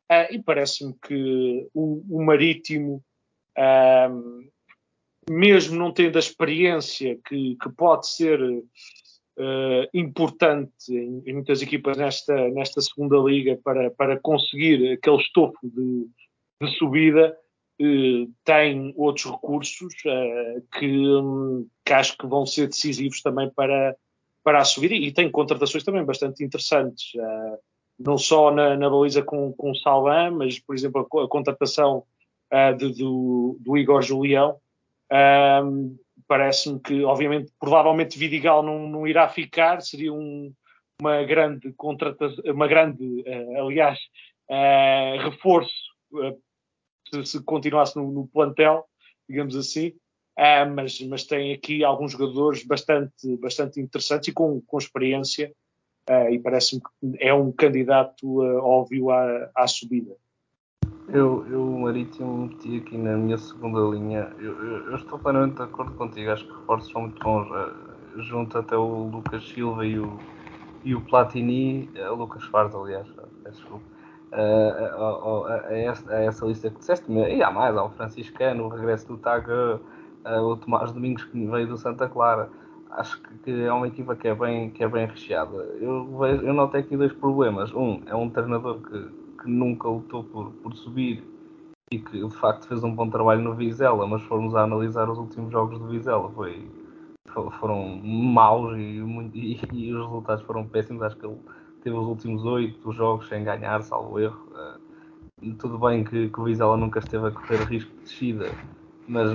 uh, 0.10 0.34
e 0.34 0.42
parece-me 0.42 0.96
que 1.06 1.68
o, 1.74 2.02
o 2.10 2.24
Marítimo 2.24 3.04
mesmo 5.30 5.78
não 5.78 5.92
tendo 5.92 6.18
a 6.18 6.20
experiência 6.20 7.18
que, 7.26 7.58
que 7.62 7.70
pode 7.76 8.08
ser 8.08 8.42
uh, 8.42 8.64
importante 9.94 10.92
em, 10.92 11.24
em, 11.26 11.34
muitas 11.34 11.62
equipas 11.62 11.98
nesta, 11.98 12.50
nesta 12.52 12.80
segunda 12.82 13.18
liga 13.18 13.60
para, 13.64 13.92
para 13.92 14.20
conseguir 14.20 14.94
aquele 14.94 15.18
estofo 15.18 15.58
de, 15.64 16.08
de 16.62 16.78
subida, 16.78 17.32
uh, 17.32 17.45
tem 18.44 18.94
outros 18.96 19.26
recursos 19.26 19.94
uh, 20.06 20.62
que, 20.78 20.88
um, 20.88 21.68
que 21.84 21.94
acho 21.94 22.18
que 22.18 22.26
vão 22.26 22.46
ser 22.46 22.68
decisivos 22.68 23.22
também 23.22 23.50
para, 23.50 23.96
para 24.44 24.60
a 24.60 24.66
subida 24.66 24.94
e 24.94 25.12
tem 25.12 25.30
contratações 25.30 25.84
também 25.84 26.04
bastante 26.04 26.44
interessantes. 26.44 27.12
não 28.00 28.18
só 28.18 28.52
na, 28.52 28.78
na 28.78 28.90
baliza 28.90 29.22
com, 29.22 29.52
com 29.54 29.72
o 29.72 29.76
Salvan, 29.76 30.32
mas, 30.32 30.60
por 30.60 30.76
exemplo, 30.76 31.08
a, 31.14 31.24
a 31.24 31.28
contratação 31.28 32.04
de, 32.78 32.94
do, 32.94 33.58
do 33.60 33.78
Igor 33.78 34.02
Julião, 34.02 34.58
um, 35.64 35.98
Parece-me 36.28 36.80
que, 36.80 37.04
obviamente, 37.04 37.52
provavelmente 37.60 38.18
Vidigal 38.18 38.64
não, 38.64 38.88
não 38.88 39.08
irá 39.08 39.30
ficar, 39.30 39.82
seria 39.82 40.12
um, 40.12 40.52
uma 41.00 41.24
grande 41.24 41.72
contratação, 41.74 42.44
uma 42.48 42.68
grande, 42.68 43.04
uh, 43.04 43.66
aliás, 43.66 44.00
uh, 44.50 45.22
reforço 45.30 45.74
uh, 46.14 46.36
se, 47.24 47.32
se, 47.32 47.44
continuasse 47.44 47.96
no, 47.96 48.12
no, 48.12 48.28
plantel, 48.28 48.86
digamos 49.28 49.56
assim. 49.56 49.94
mas, 50.74 51.00
mas 51.02 51.24
tem 51.24 51.54
aqui 51.54 51.84
alguns 51.84 52.12
jogadores 52.12 52.64
bastante, 52.66 53.38
bastante 53.38 53.80
interessantes 53.80 54.28
e 54.30 54.34
com, 54.34 54.62
com 54.62 54.78
experiência, 54.78 55.54
e 56.30 56.40
parece-me 56.40 56.82
que 56.82 57.24
é 57.24 57.34
um 57.34 57.52
candidato 57.52 58.42
óbvio 58.62 59.10
à, 59.10 59.50
à 59.56 59.68
subida. 59.68 60.16
Eu, 61.10 61.46
eu 61.48 61.62
o 61.62 61.82
Marítimo 61.82 62.48
meti 62.48 62.78
aqui 62.78 62.98
na 62.98 63.16
minha 63.16 63.38
segunda 63.38 63.80
linha. 63.96 64.32
Eu, 64.40 64.54
eu, 64.64 64.92
eu, 64.92 64.96
estou 64.96 65.20
plenamente 65.20 65.58
de 65.58 65.62
acordo 65.62 65.92
contigo. 65.94 66.32
Acho 66.32 66.46
que 66.46 66.52
reforços 66.52 66.92
são 66.92 67.02
muito 67.02 67.24
bons. 67.24 67.48
Uh, 67.48 68.22
junto 68.22 68.58
até 68.58 68.76
o 68.76 69.10
Lucas 69.10 69.48
Silva 69.48 69.86
e 69.86 70.00
o, 70.00 70.18
e 70.84 70.96
o 70.96 71.02
Platini, 71.02 71.90
uh, 71.96 72.16
Lucas 72.16 72.44
Fars, 72.46 72.74
aliás, 72.74 73.08
peço 73.44 73.58
desculpa. 73.58 73.95
A, 74.36 75.74
essa, 75.74 76.46
lista 76.46 76.70
que 76.70 76.80
disseste, 76.80 77.12
e 77.12 77.42
há 77.42 77.52
mais, 77.52 77.76
há 77.76 77.84
o 77.84 77.90
Franciscano, 77.92 78.66
o 78.66 78.70
regresso 78.70 79.08
do 79.08 79.18
Tag, 79.18 79.46
o 80.26 80.56
Tomás 80.58 80.92
Domingos 80.92 81.24
que 81.24 81.46
veio 81.48 81.68
do 81.68 81.78
Santa 81.78 82.08
Clara. 82.08 82.50
Acho 82.92 83.22
que, 83.44 83.52
é 83.52 83.72
uma 83.72 83.88
equipa 83.88 84.16
que 84.16 84.28
é 84.28 84.36
bem, 84.36 84.70
que 84.70 84.84
é 84.84 84.88
bem 84.88 85.06
recheada. 85.06 85.58
Eu, 85.80 86.18
vejo, 86.18 86.44
eu 86.44 86.54
notei 86.54 86.82
aqui 86.82 86.96
dois 86.96 87.12
problemas. 87.12 87.74
Um, 87.74 88.02
é 88.06 88.16
um 88.16 88.30
treinador 88.30 88.80
que 88.80 89.26
que 89.46 89.50
nunca 89.50 89.88
lutou 89.88 90.24
por, 90.24 90.52
por 90.52 90.76
subir 90.76 91.24
e 91.92 92.00
que 92.00 92.28
de 92.28 92.36
facto 92.36 92.68
fez 92.68 92.84
um 92.84 92.94
bom 92.94 93.08
trabalho 93.10 93.42
no 93.42 93.54
Vizela, 93.54 94.08
mas 94.08 94.24
formos 94.24 94.56
a 94.56 94.64
analisar 94.64 95.08
os 95.08 95.20
últimos 95.20 95.52
jogos 95.52 95.78
do 95.78 95.88
Vizela, 95.88 96.30
foi, 96.32 96.68
foram 97.60 98.02
maus 98.04 98.76
e, 98.76 99.00
e, 99.36 99.62
e, 99.72 99.94
os 99.94 100.04
resultados 100.04 100.44
foram 100.46 100.66
péssimos. 100.66 101.04
Acho 101.04 101.16
que 101.16 101.26
ele 101.28 101.38
teve 101.86 101.96
os 101.96 102.08
últimos 102.08 102.44
oito 102.46 102.92
jogos 102.92 103.28
sem 103.30 103.44
ganhar, 103.44 103.80
salvo 103.84 104.20
erro. 104.20 104.42
Uh, 104.52 105.54
tudo 105.60 105.78
bem 105.78 106.04
que, 106.04 106.30
que, 106.30 106.40
o 106.42 106.44
Vizela 106.44 106.76
nunca 106.76 106.98
esteve 106.98 107.28
a 107.28 107.32
correr 107.32 107.64
risco 107.66 107.92
de 107.92 108.02
descida, 108.02 108.50
mas 109.08 109.32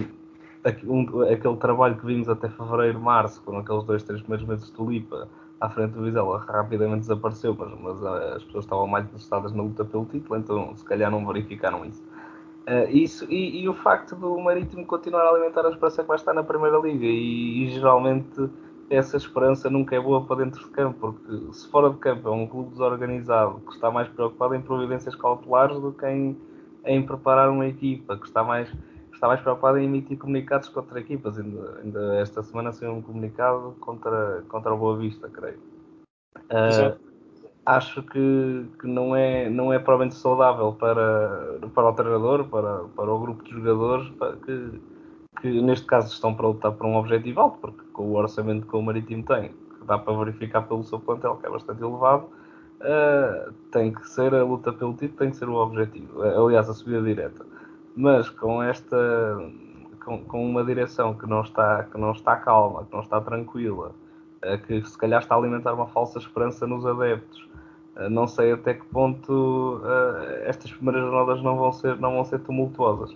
um, 0.84 1.22
aquele 1.32 1.56
trabalho 1.58 1.96
que 1.96 2.04
vimos 2.04 2.28
até 2.28 2.48
fevereiro, 2.48 2.98
março, 2.98 3.40
foram 3.42 3.60
aqueles 3.60 3.84
dois, 3.84 4.02
três 4.02 4.20
primeiros 4.20 4.48
meses 4.48 4.72
de 4.72 4.84
Lipa, 4.84 5.28
à 5.60 5.68
frente 5.68 5.92
do 5.92 6.02
Vizela 6.02 6.38
rapidamente 6.38 7.02
desapareceu, 7.02 7.54
mas, 7.56 7.72
mas 7.80 8.02
uh, 8.02 8.34
as 8.34 8.42
pessoas 8.42 8.64
estavam 8.64 8.88
mais 8.88 9.04
interessadas 9.04 9.52
na 9.52 9.62
luta 9.62 9.84
pelo 9.84 10.04
título, 10.06 10.36
então 10.36 10.74
se 10.74 10.84
calhar 10.84 11.08
não 11.08 11.24
verificaram 11.24 11.84
isso. 11.84 12.02
Uh, 12.66 12.90
isso 12.90 13.26
e, 13.30 13.62
e, 13.62 13.68
o 13.68 13.74
facto 13.74 14.16
do 14.16 14.38
Marítimo 14.40 14.84
continuar 14.84 15.22
a 15.22 15.28
alimentar 15.30 15.64
a 15.64 15.70
esperança 15.70 16.02
que 16.02 16.08
vai 16.08 16.16
estar 16.16 16.34
na 16.34 16.42
Primeira 16.42 16.78
Liga 16.78 17.06
e, 17.06 17.64
e, 17.64 17.70
geralmente 17.70 18.50
essa 18.90 19.16
esperança 19.16 19.70
nunca 19.70 19.94
é 19.94 20.00
boa 20.00 20.24
para 20.24 20.44
dentro 20.44 20.64
de 20.64 20.70
campo, 20.70 20.98
porque 21.12 21.54
se 21.54 21.68
fora 21.68 21.90
de 21.90 21.96
campo 21.98 22.28
é 22.28 22.32
um 22.32 22.46
clube 22.46 22.70
desorganizado 22.70 23.60
que 23.60 23.72
está 23.72 23.90
mais 23.90 24.08
preocupado 24.08 24.54
em 24.54 24.60
providências 24.60 25.14
cautelares 25.14 25.78
do 25.78 25.92
que 25.92 26.04
em, 26.06 26.36
em 26.84 27.00
preparar 27.00 27.48
uma 27.50 27.66
equipa, 27.66 28.16
que 28.16 28.26
está 28.26 28.42
mais, 28.42 28.68
está 29.12 29.28
mais 29.28 29.40
preocupada 29.40 29.80
em 29.80 29.84
emitir 29.84 30.18
comunicados 30.18 30.68
contra 30.68 30.98
equipas. 30.98 31.38
Ainda, 31.38 31.78
ainda 31.84 32.16
esta 32.16 32.42
semana 32.42 32.72
saiu 32.72 32.92
um 32.92 33.00
comunicado 33.00 33.76
contra, 33.78 34.42
contra 34.48 34.74
o 34.74 34.78
Boa 34.78 34.96
Vista, 34.96 35.28
creio. 35.28 35.60
Uh, 36.36 36.98
acho 37.64 38.02
que, 38.02 38.66
que 38.80 38.88
não, 38.88 39.14
é, 39.14 39.48
não 39.48 39.72
é 39.72 39.78
provavelmente 39.78 40.16
saudável 40.16 40.72
para, 40.72 41.60
para 41.72 41.88
o 41.88 41.92
treinador, 41.92 42.44
para, 42.46 42.84
para 42.96 43.12
o 43.12 43.20
grupo 43.20 43.44
de 43.44 43.50
jogadores, 43.50 44.12
que, 44.44 44.80
que 45.40 45.60
neste 45.60 45.86
caso 45.86 46.12
estão 46.12 46.34
para 46.34 46.46
lutar 46.46 46.72
por 46.72 46.86
um 46.86 46.96
objetivo 46.96 47.40
alto, 47.40 47.58
porque 47.58 47.82
com 47.92 48.04
o 48.04 48.16
orçamento 48.16 48.66
que 48.66 48.76
o 48.76 48.82
Marítimo 48.82 49.24
tem, 49.24 49.48
que 49.48 49.86
dá 49.86 49.98
para 49.98 50.12
verificar 50.18 50.62
pelo 50.62 50.84
seu 50.84 51.00
plantel, 51.00 51.36
que 51.36 51.46
é 51.46 51.50
bastante 51.50 51.82
elevado, 51.82 52.28
uh, 52.80 53.52
tem 53.70 53.92
que 53.92 54.08
ser 54.08 54.34
a 54.34 54.44
luta 54.44 54.72
pelo 54.72 54.92
título, 54.92 55.18
tem 55.18 55.30
que 55.30 55.36
ser 55.36 55.48
o 55.48 55.54
objetivo. 55.54 56.22
Aliás, 56.22 56.68
a 56.68 56.74
subida 56.74 57.02
direta. 57.02 57.44
Mas 57.96 58.28
com 58.28 58.62
esta. 58.62 58.96
Com, 60.04 60.24
com 60.24 60.48
uma 60.48 60.64
direção 60.64 61.12
que 61.12 61.26
não, 61.26 61.42
está, 61.42 61.84
que 61.84 61.98
não 61.98 62.12
está 62.12 62.34
calma, 62.34 62.86
que 62.86 62.92
não 62.92 63.00
está 63.00 63.20
tranquila, 63.20 63.94
uh, 64.44 64.66
que 64.66 64.82
se 64.82 64.96
calhar 64.96 65.20
está 65.20 65.34
a 65.34 65.38
alimentar 65.38 65.74
uma 65.74 65.86
falsa 65.88 66.18
esperança 66.18 66.66
nos 66.66 66.86
adeptos, 66.86 67.46
uh, 67.96 68.08
não 68.08 68.26
sei 68.26 68.52
até 68.52 68.74
que 68.74 68.84
ponto 68.86 69.82
estas 70.44 70.72
primeiras 70.72 71.02
jornadas 71.02 71.42
não 71.42 71.56
vão 71.56 71.72
ser, 71.72 71.98
não 71.98 72.14
vão 72.14 72.24
ser 72.24 72.40
tumultuosas. 72.40 73.14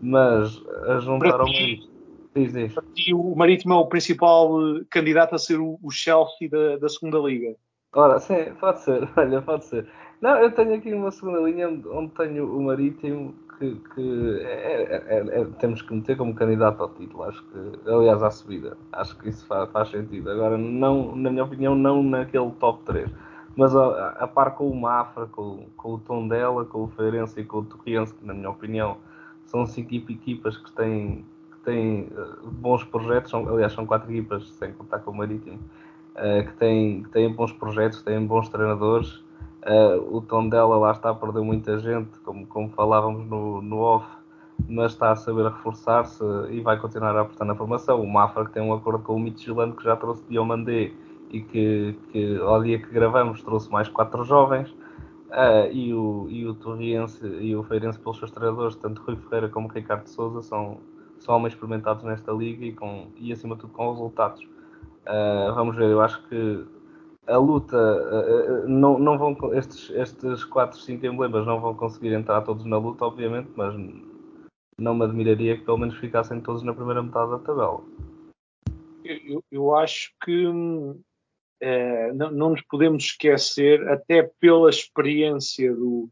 Mas 0.00 0.62
a 0.86 0.98
juntar 0.98 1.40
ao 1.40 1.46
Marítimo. 1.46 1.90
Diz, 2.34 2.52
diz. 2.52 2.74
E 2.96 3.12
o 3.12 3.34
Marítimo 3.34 3.74
é 3.74 3.76
o 3.76 3.86
principal 3.86 4.50
candidato 4.88 5.34
a 5.34 5.38
ser 5.38 5.58
o, 5.58 5.78
Chelsea 5.90 6.48
da, 6.48 6.76
da 6.76 6.88
segunda 6.88 7.18
Liga. 7.18 7.56
Ora, 7.92 8.20
sim, 8.20 8.52
pode 8.60 8.80
ser, 8.80 9.08
olha, 9.16 9.42
pode 9.42 9.64
ser. 9.64 9.86
Não, 10.20 10.36
eu 10.36 10.52
tenho 10.52 10.74
aqui 10.74 10.92
uma 10.92 11.10
segunda 11.10 11.40
linha 11.40 11.68
onde 11.68 12.12
tenho 12.12 12.56
o 12.56 12.62
Marítimo 12.62 13.34
que, 13.58 13.74
que 13.94 14.40
é, 14.42 14.82
é, 14.82 15.16
é, 15.16 15.40
é, 15.40 15.44
temos 15.58 15.82
que 15.82 15.92
meter 15.92 16.16
como 16.16 16.34
candidato 16.34 16.82
ao 16.82 16.88
título, 16.90 17.24
acho 17.24 17.44
que, 17.44 17.90
aliás, 17.90 18.22
à 18.22 18.30
subida. 18.30 18.76
Acho 18.92 19.16
que 19.18 19.28
isso 19.28 19.46
faz, 19.46 19.68
faz 19.70 19.90
sentido. 19.90 20.30
Agora, 20.30 20.56
não, 20.56 21.14
na 21.14 21.30
minha 21.30 21.44
opinião, 21.44 21.74
não 21.74 22.02
naquele 22.02 22.50
top 22.52 22.82
3. 22.84 23.10
Mas 23.56 23.76
a, 23.76 24.10
a 24.10 24.26
par 24.26 24.54
com 24.54 24.70
o 24.70 24.80
Mafra, 24.80 25.26
com, 25.26 25.66
com 25.76 25.94
o 25.94 25.98
Tondela, 25.98 26.64
com 26.64 26.84
o 26.84 26.88
Feirense 26.88 27.40
e 27.40 27.44
com 27.44 27.58
o 27.58 27.64
Torriense, 27.64 28.14
que 28.14 28.24
na 28.24 28.32
minha 28.32 28.48
opinião 28.48 28.96
são 29.50 29.66
cinco 29.66 29.94
equipas 29.94 30.56
que 30.56 30.70
têm, 30.72 31.24
que 31.50 31.58
têm 31.64 32.08
uh, 32.12 32.48
bons 32.50 32.84
projetos, 32.84 33.30
são, 33.30 33.48
aliás, 33.48 33.72
são 33.72 33.84
quatro 33.84 34.10
equipas, 34.10 34.48
sem 34.52 34.72
contar 34.72 35.00
com 35.00 35.10
o 35.10 35.14
Marítimo 35.14 35.58
uh, 36.14 36.46
que, 36.46 36.52
tem, 36.54 37.02
que 37.02 37.08
têm 37.10 37.32
bons 37.32 37.52
projetos, 37.52 38.00
têm 38.02 38.24
bons 38.24 38.48
treinadores. 38.48 39.22
Uh, 39.66 40.16
o 40.16 40.20
Tondela 40.20 40.76
lá 40.76 40.92
está 40.92 41.10
a 41.10 41.14
perder 41.14 41.42
muita 41.42 41.78
gente, 41.80 42.10
como, 42.24 42.46
como 42.46 42.68
falávamos 42.70 43.26
no, 43.26 43.60
no 43.60 43.78
off, 43.78 44.06
mas 44.68 44.92
está 44.92 45.10
a 45.10 45.16
saber 45.16 45.44
reforçar-se 45.44 46.22
e 46.50 46.60
vai 46.60 46.78
continuar 46.78 47.16
a 47.16 47.22
apostar 47.22 47.46
na 47.46 47.54
formação. 47.56 48.00
O 48.00 48.08
Mafra 48.08 48.44
que 48.44 48.52
tem 48.52 48.62
um 48.62 48.72
acordo 48.72 49.02
com 49.02 49.16
o 49.16 49.18
Midtjylland 49.18 49.76
que 49.76 49.82
já 49.82 49.96
trouxe 49.96 50.22
Diomandé 50.28 50.92
e 51.30 51.40
que, 51.40 51.98
que 52.12 52.38
ao 52.38 52.62
dia 52.62 52.78
que 52.78 52.92
gravamos 52.92 53.42
trouxe 53.42 53.70
mais 53.70 53.88
quatro 53.88 54.22
jovens. 54.22 54.72
Uh, 55.30 55.70
e, 55.70 55.94
o, 55.94 56.26
e 56.28 56.44
o 56.44 56.54
Torriense 56.54 57.24
e 57.24 57.54
o 57.54 57.62
Feirense, 57.62 58.00
pelos 58.00 58.18
seus 58.18 58.32
treinadores, 58.32 58.74
tanto 58.74 59.00
Rui 59.02 59.14
Ferreira 59.14 59.48
como 59.48 59.68
Ricardo 59.68 60.08
Souza, 60.08 60.42
são, 60.42 60.80
são 61.20 61.36
homens 61.36 61.54
experimentados 61.54 62.02
nesta 62.02 62.32
liga 62.32 62.64
e, 62.64 62.72
com, 62.72 63.12
e 63.16 63.32
acima 63.32 63.54
de 63.54 63.60
tudo 63.60 63.72
com 63.72 63.90
resultados. 63.90 64.42
Uh, 64.42 65.54
vamos 65.54 65.76
ver, 65.76 65.88
eu 65.88 66.00
acho 66.00 66.20
que 66.28 66.66
a 67.28 67.36
luta 67.36 67.76
uh, 67.76 68.68
não, 68.68 68.98
não 68.98 69.16
vão 69.16 69.54
estes, 69.54 69.90
estes 69.90 70.42
4, 70.42 70.76
5 70.76 71.06
emblemas 71.06 71.46
não 71.46 71.60
vão 71.60 71.74
conseguir 71.74 72.12
entrar 72.12 72.40
todos 72.42 72.64
na 72.64 72.78
luta, 72.78 73.04
obviamente, 73.04 73.50
mas 73.54 73.72
não 74.80 74.94
me 74.94 75.04
admiraria 75.04 75.56
que 75.56 75.64
pelo 75.64 75.78
menos 75.78 75.96
ficassem 75.96 76.40
todos 76.40 76.64
na 76.64 76.74
primeira 76.74 77.04
metade 77.04 77.30
da 77.30 77.38
tabela. 77.38 77.80
Eu, 79.04 79.44
eu 79.50 79.76
acho 79.76 80.12
que 80.24 80.46
uh, 80.46 80.98
não, 82.14 82.30
não, 82.30 82.50
nos 82.50 82.62
podemos 82.62 83.04
esquecer, 83.04 83.86
até 83.88 84.22
pela 84.40 84.70
experiência 84.70 85.74
do, 85.74 86.08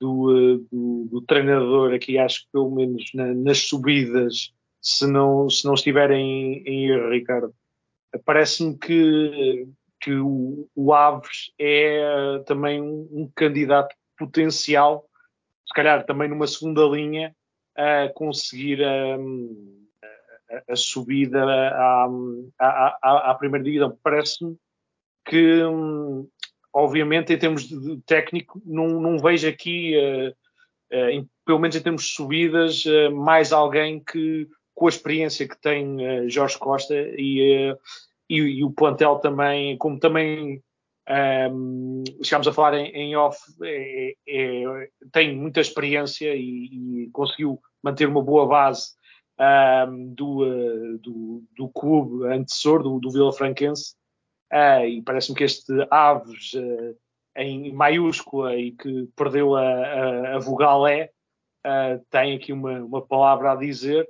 do, 0.00 0.66
do, 0.70 1.08
do 1.10 1.22
treinador 1.22 1.92
aqui, 1.94 2.18
acho 2.18 2.44
que 2.44 2.52
pelo 2.52 2.70
menos 2.70 3.10
na, 3.14 3.34
nas 3.34 3.58
subidas, 3.58 4.52
se 4.80 5.06
não, 5.06 5.50
se 5.50 5.64
não 5.64 5.74
estiverem 5.74 6.62
em 6.66 6.88
erro, 6.88 7.10
Ricardo, 7.10 7.54
parece-me 8.24 8.78
que, 8.78 9.68
que 10.00 10.14
o, 10.14 10.68
o, 10.74 10.92
Aves 10.92 11.52
é 11.58 12.42
também 12.46 12.80
um, 12.80 13.08
um, 13.10 13.30
candidato 13.34 13.94
potencial, 14.16 15.04
se 15.66 15.74
calhar 15.74 16.06
também 16.06 16.28
numa 16.28 16.46
segunda 16.46 16.82
linha, 16.84 17.34
a 17.76 18.08
conseguir 18.14 18.82
a, 18.82 19.16
a, 20.50 20.72
a 20.72 20.76
subida 20.76 21.44
à, 21.44 22.08
à, 22.58 22.98
à, 23.02 23.30
à, 23.30 23.34
primeira 23.34 23.64
divisão. 23.64 23.96
Parece-me 24.02 24.56
que, 25.28 25.62
obviamente, 26.72 27.32
em 27.32 27.38
termos 27.38 27.68
de 27.68 28.00
técnico, 28.06 28.60
não, 28.64 29.00
não 29.00 29.18
vejo 29.18 29.46
aqui, 29.46 29.94
uh, 29.96 30.30
uh, 30.96 31.08
em, 31.10 31.28
pelo 31.44 31.58
menos 31.58 31.76
em 31.76 31.82
termos 31.82 32.04
de 32.04 32.08
subidas, 32.08 32.84
uh, 32.86 33.14
mais 33.14 33.52
alguém 33.52 34.02
que 34.02 34.48
com 34.74 34.86
a 34.86 34.88
experiência 34.88 35.46
que 35.46 35.60
tem 35.60 36.30
Jorge 36.30 36.56
Costa 36.56 36.94
e, 36.94 37.74
e, 38.30 38.36
e, 38.36 38.64
o 38.64 38.70
plantel 38.70 39.16
também, 39.16 39.76
como 39.76 39.98
também 39.98 40.62
um, 41.50 42.04
chegámos 42.22 42.46
a 42.46 42.52
falar 42.52 42.78
em, 42.78 42.86
em 42.90 43.16
off, 43.16 43.40
é, 43.60 44.14
é, 44.28 44.88
tem 45.10 45.36
muita 45.36 45.60
experiência 45.60 46.32
e, 46.32 47.06
e, 47.06 47.10
conseguiu 47.10 47.58
manter 47.82 48.06
uma 48.06 48.22
boa 48.22 48.46
base 48.46 48.92
um, 49.90 50.14
do, 50.14 50.98
do, 50.98 51.44
do, 51.56 51.68
clube 51.70 52.32
antecessor, 52.32 52.80
do, 52.80 53.00
do 53.00 53.10
Vila 53.10 53.32
Franquense, 53.32 53.96
e 54.52 55.02
parece-me 55.02 55.36
que 55.36 55.44
este 55.44 55.72
Aves 55.90 56.52
em 57.36 57.72
maiúscula 57.72 58.56
e 58.56 58.72
que 58.72 59.08
perdeu 59.14 59.54
a, 59.54 59.62
a, 59.62 60.36
a 60.36 60.38
vogal 60.38 60.86
E, 60.88 61.10
tem 62.10 62.36
aqui 62.36 62.52
uma, 62.52 62.80
uma 62.80 63.06
palavra 63.06 63.52
a 63.52 63.56
dizer. 63.56 64.08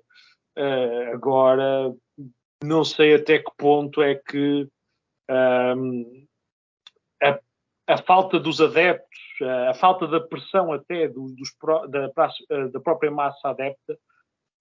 Uh, 0.56 1.12
agora, 1.12 1.94
não 2.62 2.84
sei 2.84 3.14
até 3.14 3.38
que 3.38 3.50
ponto 3.56 4.02
é 4.02 4.16
que 4.16 4.68
um, 5.30 6.26
a, 7.22 7.38
a, 7.86 7.98
falta 7.98 8.40
dos 8.40 8.60
adeptos, 8.60 9.18
a 9.68 9.74
falta 9.74 10.06
da 10.08 10.20
pressão 10.20 10.72
até 10.72 11.06
do, 11.06 11.28
dos, 11.28 11.54
da, 11.90 12.08
da, 12.66 12.80
própria 12.80 13.10
massa 13.10 13.50
adepta 13.50 13.98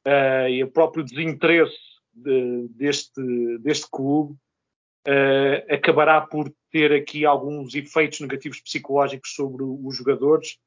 uh, 0.07 0.47
e 0.49 0.63
o 0.63 0.71
próprio 0.71 1.03
desinteresse 1.03 1.77
de, 2.13 2.67
deste, 2.69 3.57
deste 3.59 3.89
clube 3.89 4.35
uh, 5.07 5.73
acabará 5.73 6.21
por 6.21 6.53
ter 6.71 6.91
aqui 6.91 7.25
alguns 7.25 7.73
efeitos 7.73 8.19
negativos 8.19 8.59
psicológicos 8.59 9.33
sobre 9.33 9.63
os 9.63 9.95
jogadores 9.95 10.57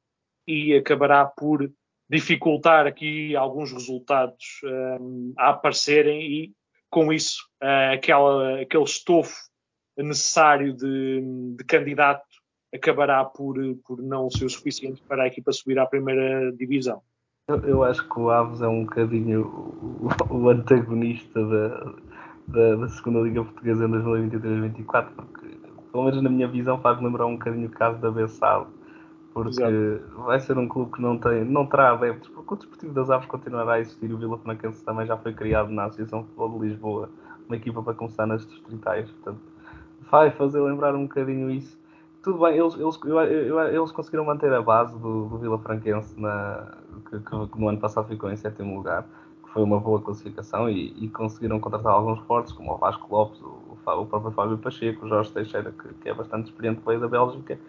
e 0.47 0.75
acabará 0.75 1.25
por 1.25 1.71
dificultar 2.09 2.87
aqui 2.87 3.35
alguns 3.35 3.71
resultados 3.71 4.59
um, 4.99 5.33
a 5.37 5.49
aparecerem 5.49 6.21
e, 6.21 6.51
com 6.89 7.13
isso, 7.13 7.43
uh, 7.63 7.93
aquela, 7.93 8.59
aquele 8.59 8.83
estofo 8.83 9.49
necessário 9.97 10.73
de, 10.73 11.21
de, 11.55 11.63
candidato 11.63 12.25
acabará 12.73 13.23
por, 13.23 13.55
por 13.85 14.01
não 14.01 14.29
ser 14.29 14.45
o 14.45 14.49
suficiente 14.49 15.01
para 15.07 15.23
a 15.23 15.27
equipa 15.27 15.51
subir 15.51 15.77
à 15.77 15.85
primeira 15.85 16.51
divisão. 16.53 17.01
Eu, 17.47 17.59
eu 17.61 17.83
acho 17.83 18.07
que 18.07 18.19
o 18.19 18.29
Aves 18.29 18.61
é 18.61 18.67
um 18.67 18.85
bocadinho 18.85 19.41
o, 20.29 20.33
o 20.33 20.49
antagonista 20.49 21.45
da, 21.45 21.93
da, 22.47 22.75
da, 22.75 22.89
segunda 22.89 23.19
Liga 23.19 23.43
Portuguesa 23.43 23.85
em 23.85 23.91
2023-2024, 23.91 25.07
porque, 25.15 25.47
pelo 25.91 26.03
menos 26.05 26.21
na 26.21 26.29
minha 26.29 26.47
visão, 26.47 26.79
faz 26.79 27.01
lembrar 27.01 27.25
um 27.25 27.33
bocadinho 27.33 27.67
o 27.67 27.71
caso 27.71 27.99
da 27.99 28.11
Bessado 28.11 28.67
porque 29.33 29.63
Exato. 29.63 30.23
vai 30.23 30.39
ser 30.39 30.57
um 30.57 30.67
clube 30.67 30.91
que 30.91 31.01
não, 31.01 31.17
tem, 31.17 31.45
não 31.45 31.65
terá 31.65 31.91
adeptos, 31.91 32.29
porque 32.29 32.53
o 32.53 32.57
Desportivo 32.57 32.93
das 32.93 33.09
Aves 33.09 33.27
continuará 33.27 33.73
a 33.73 33.79
existir. 33.79 34.11
O 34.11 34.17
Vila 34.17 34.37
Franquense 34.37 34.83
também 34.83 35.05
já 35.05 35.17
foi 35.17 35.33
criado 35.33 35.69
na 35.69 35.85
Associação 35.85 36.21
de 36.21 36.27
Futebol 36.27 36.59
de 36.59 36.67
Lisboa, 36.67 37.09
uma 37.47 37.55
equipa 37.55 37.81
para 37.81 37.93
começar 37.93 38.25
nas 38.25 38.45
distritais. 38.45 39.09
Portanto, 39.09 39.39
vai 40.11 40.31
fazer 40.31 40.59
lembrar 40.59 40.95
um 40.95 41.03
bocadinho 41.03 41.49
isso. 41.49 41.79
Tudo 42.21 42.39
bem, 42.39 42.57
eles, 42.57 42.75
eles, 42.75 42.99
eles 43.73 43.91
conseguiram 43.91 44.25
manter 44.25 44.53
a 44.53 44.61
base 44.61 44.93
do, 44.99 45.27
do 45.27 45.37
Vila 45.37 45.57
Franquense, 45.57 46.19
na, 46.19 46.77
que, 47.09 47.19
que, 47.19 47.59
no 47.59 47.69
ano 47.69 47.79
passado 47.79 48.07
ficou 48.07 48.29
em 48.29 48.35
sétimo 48.35 48.75
lugar, 48.75 49.07
foi 49.53 49.63
uma 49.63 49.79
boa 49.79 50.01
classificação, 50.01 50.69
e, 50.69 50.93
e 51.03 51.09
conseguiram 51.09 51.59
contratar 51.59 51.93
alguns 51.93 52.19
fortes, 52.21 52.53
como 52.53 52.73
o 52.73 52.77
Vasco 52.77 53.07
Lopes, 53.13 53.41
o, 53.41 53.59
o 53.85 54.05
próprio 54.05 54.31
Fábio 54.31 54.57
Pacheco, 54.57 55.05
o 55.05 55.09
Jorge 55.09 55.31
Teixeira, 55.31 55.71
que, 55.71 55.93
que 55.95 56.09
é 56.09 56.13
bastante 56.13 56.45
experiente 56.45 56.81
veio 56.85 56.99
da 56.99 57.07
Bélgica 57.07 57.59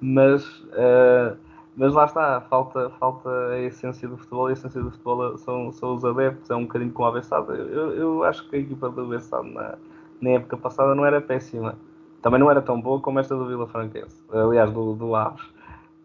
mas, 0.00 0.44
uh, 0.60 1.36
mas 1.76 1.92
lá 1.92 2.06
está, 2.06 2.40
falta, 2.40 2.90
falta 2.98 3.28
a 3.48 3.60
essência 3.60 4.08
do 4.08 4.16
futebol, 4.16 4.46
a 4.46 4.52
essência 4.52 4.82
do 4.82 4.90
futebol 4.90 5.36
são, 5.36 5.70
são 5.72 5.94
os 5.94 6.04
adeptos, 6.04 6.50
é 6.50 6.56
um 6.56 6.62
bocadinho 6.62 6.90
como 6.92 7.08
a 7.08 7.12
Bessado. 7.12 7.54
Eu, 7.54 7.92
eu 7.92 8.24
acho 8.24 8.48
que 8.48 8.56
a 8.56 8.58
equipa 8.58 8.88
do 8.88 9.06
Bessado 9.06 9.48
na, 9.48 9.76
na 10.20 10.30
época 10.30 10.56
passada 10.56 10.94
não 10.94 11.04
era 11.04 11.20
péssima, 11.20 11.76
também 12.22 12.40
não 12.40 12.50
era 12.50 12.62
tão 12.62 12.80
boa 12.80 13.00
como 13.00 13.18
esta 13.18 13.36
do 13.36 13.46
Vila 13.46 13.66
Franquense, 13.66 14.16
aliás, 14.32 14.72
do, 14.72 14.94
do 14.94 15.14
Aves. 15.14 15.44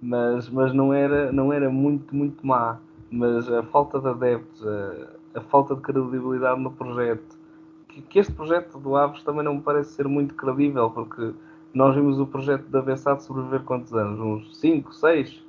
mas, 0.02 0.50
mas 0.50 0.74
não, 0.74 0.94
era, 0.94 1.32
não 1.32 1.54
era 1.54 1.70
muito, 1.70 2.14
muito 2.14 2.46
má. 2.46 2.78
Mas 3.10 3.50
a 3.50 3.64
falta 3.64 4.00
de 4.00 4.08
adeptos, 4.10 4.66
a, 4.68 5.15
a 5.36 5.42
falta 5.42 5.76
de 5.76 5.82
credibilidade 5.82 6.60
no 6.60 6.72
projeto, 6.72 7.38
que, 7.90 8.02
que, 8.02 8.20
este 8.20 8.34
projeto 8.34 8.78
do 8.80 8.96
Aves 8.96 9.22
também 9.24 9.44
não 9.44 9.56
me 9.56 9.62
parece 9.62 9.92
ser 9.92 10.08
muito 10.08 10.34
credível, 10.34 10.90
porque 10.90 11.34
nós 11.74 11.94
vimos 11.94 12.20
o 12.20 12.26
projeto 12.26 12.64
da 12.70 12.82
Bessade 12.82 13.24
sobreviver 13.24 13.62
quantos 13.64 13.94
anos? 13.94 14.20
Uns 14.20 14.58
5, 14.58 14.94
6? 14.94 15.44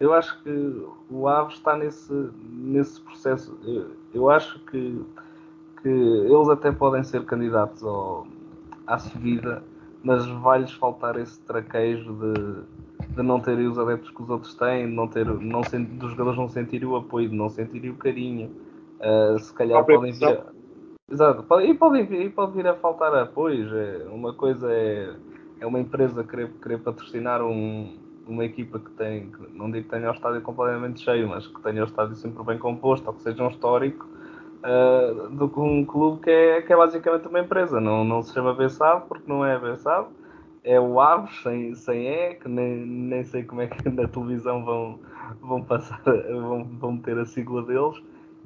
Eu 0.00 0.12
acho 0.12 0.40
que 0.42 0.86
o 1.10 1.26
Aves 1.26 1.54
está 1.54 1.76
nesse, 1.76 2.30
nesse 2.52 3.00
processo. 3.00 3.56
Eu, 3.64 3.90
eu 4.12 4.30
acho 4.30 4.58
que, 4.66 5.04
que 5.82 5.88
eles 5.88 6.48
até 6.48 6.70
podem 6.70 7.02
ser 7.02 7.24
candidatos 7.24 7.82
ao, 7.82 8.26
à 8.86 8.98
subida, 8.98 9.62
mas 10.02 10.26
vai-lhes 10.26 10.72
faltar 10.72 11.16
esse 11.16 11.40
traquejo 11.40 12.12
de, 12.14 13.14
de 13.14 13.22
não 13.22 13.40
terem 13.40 13.66
os 13.66 13.78
adeptos 13.78 14.10
que 14.10 14.22
os 14.22 14.30
outros 14.30 14.54
têm, 14.54 14.86
não 14.86 15.08
ter, 15.08 15.26
não, 15.26 15.60
dos 15.60 16.10
jogadores 16.10 16.38
não 16.38 16.48
sentirem 16.48 16.88
o 16.88 16.96
apoio, 16.96 17.28
de 17.28 17.36
não 17.36 17.48
sentirem 17.48 17.90
o 17.90 17.96
carinho. 17.96 18.50
Uh, 19.00 19.38
se 19.38 19.52
calhar 19.54 19.84
podem 19.84 20.12
vir. 20.12 20.40
Exato, 21.10 21.42
e 21.62 21.72
pode, 21.72 22.00
e 22.00 22.28
pode 22.28 22.52
vir 22.52 22.66
a 22.66 22.74
faltar 22.74 23.14
apoio. 23.14 23.74
É, 23.74 24.06
uma 24.10 24.34
coisa 24.34 24.70
é, 24.70 25.14
é 25.60 25.66
uma 25.66 25.80
empresa 25.80 26.22
querer, 26.22 26.50
querer 26.62 26.78
patrocinar 26.78 27.42
um, 27.42 27.96
uma 28.26 28.44
equipa 28.44 28.78
que 28.78 28.90
tem, 28.90 29.30
que 29.30 29.56
não 29.56 29.70
digo 29.70 29.84
que 29.84 29.90
tenha 29.90 30.10
o 30.10 30.14
estádio 30.14 30.42
completamente 30.42 31.00
cheio, 31.00 31.28
mas 31.28 31.46
que 31.46 31.60
tenha 31.62 31.82
o 31.82 31.86
estádio 31.86 32.14
sempre 32.14 32.42
bem 32.44 32.58
composto, 32.58 33.06
ou 33.06 33.14
que 33.14 33.22
seja 33.22 33.42
um 33.42 33.48
histórico, 33.48 34.06
uh, 34.58 35.30
do 35.30 35.48
que 35.48 35.58
um 35.58 35.82
clube 35.84 36.22
que 36.22 36.30
é, 36.30 36.60
que 36.60 36.72
é 36.72 36.76
basicamente 36.76 37.26
uma 37.26 37.40
empresa. 37.40 37.80
Não, 37.80 38.04
não 38.04 38.22
se 38.22 38.34
chama 38.34 38.52
Bessado 38.52 39.06
porque 39.08 39.24
não 39.26 39.44
é 39.44 39.58
Bessado, 39.58 40.08
é 40.62 40.78
o 40.78 41.00
Aves 41.00 41.42
sem, 41.42 41.74
sem 41.74 42.06
E, 42.06 42.34
que 42.34 42.48
nem, 42.48 42.76
nem 42.84 43.24
sei 43.24 43.44
como 43.44 43.62
é 43.62 43.66
que 43.66 43.88
na 43.88 44.06
televisão 44.06 44.62
vão, 44.62 44.98
vão 45.40 45.62
passar, 45.62 46.02
vão, 46.04 46.64
vão 46.64 46.98
ter 46.98 47.18
a 47.18 47.24
sigla 47.24 47.62
deles. 47.62 47.96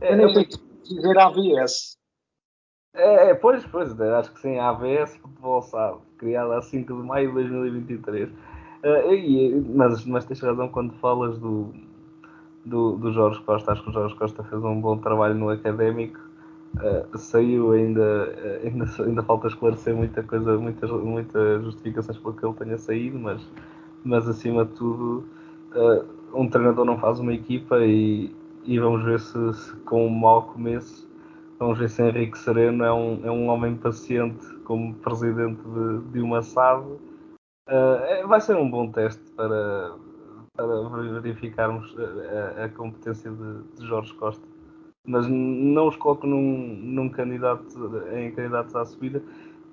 É, 0.02 0.12
Eu 0.12 0.16
nem 0.16 0.34
sei 0.34 0.48
dizer 0.84 1.18
AVS. 1.18 1.96
É, 2.94 3.30
é, 3.30 3.34
pois, 3.34 3.64
pois, 3.66 3.98
acho 3.98 4.32
que 4.32 4.40
sim, 4.40 4.58
AVS 4.58 5.16
Futebol 5.16 5.62
Sabe, 5.62 6.00
criada 6.18 6.58
a 6.58 6.62
5 6.62 6.94
de 6.94 7.02
maio 7.06 7.28
de 7.28 7.34
2023. 7.34 8.28
Uh, 8.28 9.14
e, 9.14 9.64
mas, 9.74 10.04
mas 10.04 10.24
tens 10.24 10.40
razão 10.40 10.68
quando 10.68 10.92
falas 10.94 11.38
do, 11.38 11.72
do, 12.66 12.96
do, 12.96 13.12
Jorge 13.12 13.40
Costa. 13.44 13.72
Acho 13.72 13.82
que 13.84 13.90
o 13.90 13.92
Jorge 13.92 14.14
Costa 14.16 14.42
fez 14.42 14.62
um 14.62 14.80
bom 14.80 14.98
trabalho 14.98 15.36
no 15.36 15.48
académico. 15.48 16.18
Uh, 16.74 17.16
saiu 17.16 17.72
ainda, 17.72 18.60
ainda, 18.64 18.84
ainda 19.06 19.22
falta 19.22 19.46
esclarecer 19.46 19.94
muita 19.94 20.22
coisa, 20.24 20.58
muitas, 20.58 20.90
muitas 20.90 21.62
justificações 21.62 22.18
pelo 22.18 22.34
que 22.34 22.44
ele 22.44 22.54
tenha 22.54 22.76
saído, 22.76 23.18
mas, 23.18 23.40
mas 24.04 24.28
acima 24.28 24.64
de 24.64 24.72
tudo, 24.72 25.24
uh, 25.76 26.04
um 26.34 26.48
treinador 26.48 26.84
não 26.84 26.98
faz 26.98 27.20
uma 27.20 27.32
equipa 27.32 27.78
e, 27.78 28.34
e 28.64 28.78
vamos 28.78 29.04
ver 29.04 29.20
se, 29.20 29.54
se, 29.54 29.76
com 29.80 30.06
um 30.06 30.10
mau 30.10 30.42
começo, 30.42 31.08
vamos 31.58 31.78
ver 31.78 31.88
se 31.88 32.02
Henrique 32.02 32.38
Sereno 32.38 32.84
é 32.84 32.92
um, 32.92 33.20
é 33.24 33.30
um 33.30 33.48
homem 33.48 33.76
paciente 33.76 34.46
como 34.64 34.94
presidente 34.94 35.62
de, 35.62 36.12
de 36.12 36.20
uma 36.20 36.42
SAD 36.42 36.84
Uh, 37.68 38.26
vai 38.26 38.40
ser 38.40 38.56
um 38.56 38.68
bom 38.68 38.90
teste 38.90 39.22
para, 39.32 39.94
para 40.54 40.88
verificarmos 41.20 41.94
a, 41.98 42.64
a 42.64 42.68
competência 42.68 43.30
de, 43.30 43.62
de, 43.76 43.86
Jorge 43.86 44.12
Costa. 44.14 44.46
Mas 45.06 45.26
não 45.28 45.88
os 45.88 45.96
coloco 45.96 46.26
num, 46.26 46.76
num 46.76 47.08
candidato, 47.08 47.64
em 48.12 48.32
candidatos 48.32 48.74
à 48.74 48.84
subida. 48.84 49.22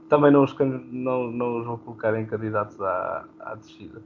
Também 0.07 0.31
não 0.31 0.43
os, 0.43 0.55
não, 0.91 1.31
não 1.31 1.59
os 1.59 1.65
vou 1.65 1.77
colocar 1.79 2.19
em 2.19 2.25
candidatos 2.25 2.79
à, 2.81 3.25
à 3.39 3.55
descida. 3.55 4.01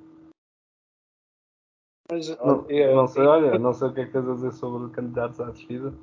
Mas, 2.11 2.27
não, 2.37 2.65
é, 2.69 2.93
não, 2.93 3.07
sei, 3.07 3.23
olha, 3.23 3.57
não 3.57 3.73
sei 3.73 3.87
o 3.87 3.93
que 3.93 4.01
é 4.01 4.05
que 4.05 4.11
tens 4.11 4.27
a 4.27 4.35
dizer 4.35 4.51
sobre 4.53 4.93
candidatos 4.93 5.39
à 5.39 5.51
descida. 5.51 5.93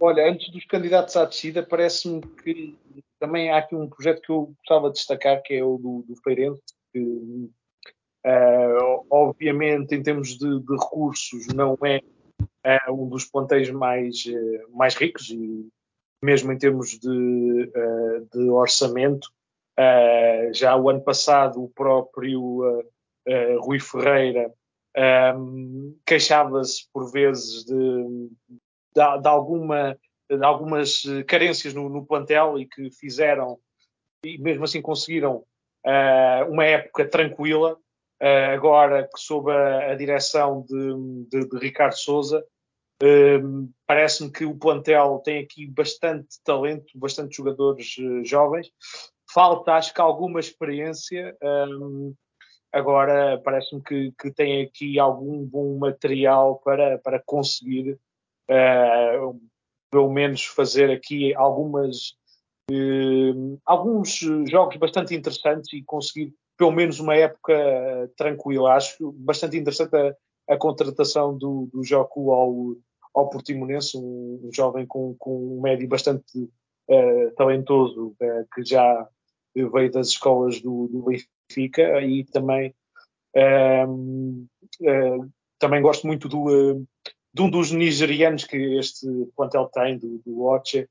Olha, 0.00 0.30
antes 0.30 0.52
dos 0.52 0.64
candidatos 0.66 1.16
à 1.16 1.24
descida, 1.24 1.62
parece-me 1.62 2.20
que 2.20 2.76
também 3.18 3.50
há 3.50 3.58
aqui 3.58 3.74
um 3.74 3.88
projeto 3.88 4.20
que 4.20 4.30
eu 4.30 4.54
gostava 4.58 4.88
de 4.88 4.96
destacar, 4.96 5.42
que 5.42 5.54
é 5.54 5.64
o 5.64 5.78
do, 5.78 6.04
do 6.06 6.16
Feirense, 6.22 6.62
que 6.92 7.00
uh, 7.00 9.06
obviamente 9.10 9.94
em 9.94 10.02
termos 10.02 10.36
de, 10.36 10.60
de 10.60 10.72
recursos 10.72 11.46
não 11.48 11.76
é 11.84 12.00
uh, 12.88 12.92
um 12.92 13.08
dos 13.08 13.24
ponteiros 13.24 13.70
mais, 13.70 14.24
uh, 14.26 14.76
mais 14.76 14.94
ricos 14.94 15.30
e 15.30 15.68
mesmo 16.22 16.52
em 16.52 16.58
termos 16.58 16.98
de, 16.98 17.70
de 18.32 18.48
orçamento. 18.48 19.28
já 20.52 20.74
o 20.74 20.88
ano 20.88 21.02
passado 21.02 21.62
o 21.62 21.68
próprio 21.68 22.82
Rui 23.60 23.80
Ferreira 23.80 24.52
um, 25.36 25.96
queixava-se 26.06 26.88
por 26.92 27.10
vezes 27.10 27.64
de, 27.64 27.74
de, 28.94 29.22
de 29.22 29.28
alguma 29.28 29.98
de 30.30 30.42
algumas 30.42 31.02
carências 31.26 31.74
no, 31.74 31.88
no, 31.88 32.06
plantel 32.06 32.58
e 32.58 32.66
que 32.66 32.90
fizeram, 32.90 33.58
e 34.24 34.38
mesmo 34.38 34.64
assim 34.64 34.80
conseguiram, 34.80 35.44
uh, 35.86 36.50
uma 36.50 36.64
época 36.64 37.06
tranquila. 37.06 37.78
Uh, 38.22 38.54
agora 38.54 39.02
que 39.02 39.20
sob 39.20 39.50
a, 39.52 39.90
a 39.90 39.94
direção 39.94 40.64
de, 40.66 41.28
de, 41.28 41.48
de, 41.48 41.58
Ricardo 41.58 41.94
Souza, 41.94 42.42
uh, 43.02 43.68
parece-me 43.86 44.32
que 44.32 44.46
o 44.46 44.56
plantel 44.56 45.20
tem 45.22 45.40
aqui 45.42 45.66
bastante 45.66 46.40
talento, 46.42 46.86
bastante 46.94 47.36
jogadores 47.36 47.96
jovens. 48.24 48.70
Falta, 49.30 49.72
acho 49.72 49.92
que, 49.92 50.00
alguma 50.00 50.40
experiência. 50.40 51.36
Um, 51.42 52.14
agora 52.74 53.40
parece-me 53.44 53.82
que, 53.82 54.12
que, 54.20 54.30
tem 54.30 54.62
aqui 54.62 54.98
algum 54.98 55.44
bom 55.44 55.78
material 55.78 56.60
para, 56.64 56.98
para 56.98 57.22
conseguir 57.24 57.98
uh, 58.50 59.40
pelo 59.90 60.12
menos 60.12 60.44
fazer 60.44 60.90
aqui 60.90 61.34
algumas 61.34 62.16
eh, 62.70 63.32
alguns 63.64 64.18
jogos 64.48 64.76
bastante 64.76 65.14
interessantes 65.14 65.72
e 65.72 65.82
conseguir 65.82 66.34
pelo 66.56 66.72
menos 66.72 66.98
uma 66.98 67.14
época 67.14 67.54
tranquila. 68.16 68.74
Acho 68.74 69.12
bastante 69.12 69.56
interessante 69.56 69.94
a, 69.96 70.54
a 70.54 70.56
contratação 70.56 71.36
do, 71.36 71.68
do 71.72 71.84
Joco 71.84 72.32
ao, 72.32 72.76
ao 73.14 73.30
Portimonense, 73.30 73.96
um, 73.96 74.40
um 74.42 74.50
jovem 74.52 74.86
com, 74.86 75.14
com, 75.18 75.58
um 75.58 75.60
médio 75.60 75.88
bastante 75.88 76.38
uh, 76.38 77.30
talentoso, 77.36 78.16
uh, 78.20 78.46
que 78.54 78.64
já 78.64 79.08
veio 79.54 79.90
das 79.90 80.08
escolas 80.08 80.60
do, 80.60 80.88
do 80.88 81.04
e 81.56 82.24
também 82.24 82.74
uh, 83.36 84.48
também 85.58 85.82
gosto 85.82 86.06
muito 86.06 86.28
do, 86.28 86.84
de 87.32 87.42
um 87.42 87.50
dos 87.50 87.72
nigerianos 87.72 88.44
que 88.44 88.56
este 88.78 89.06
plantel 89.36 89.66
tem, 89.66 89.98
do, 89.98 90.18
do 90.24 90.44
Oche. 90.44 90.88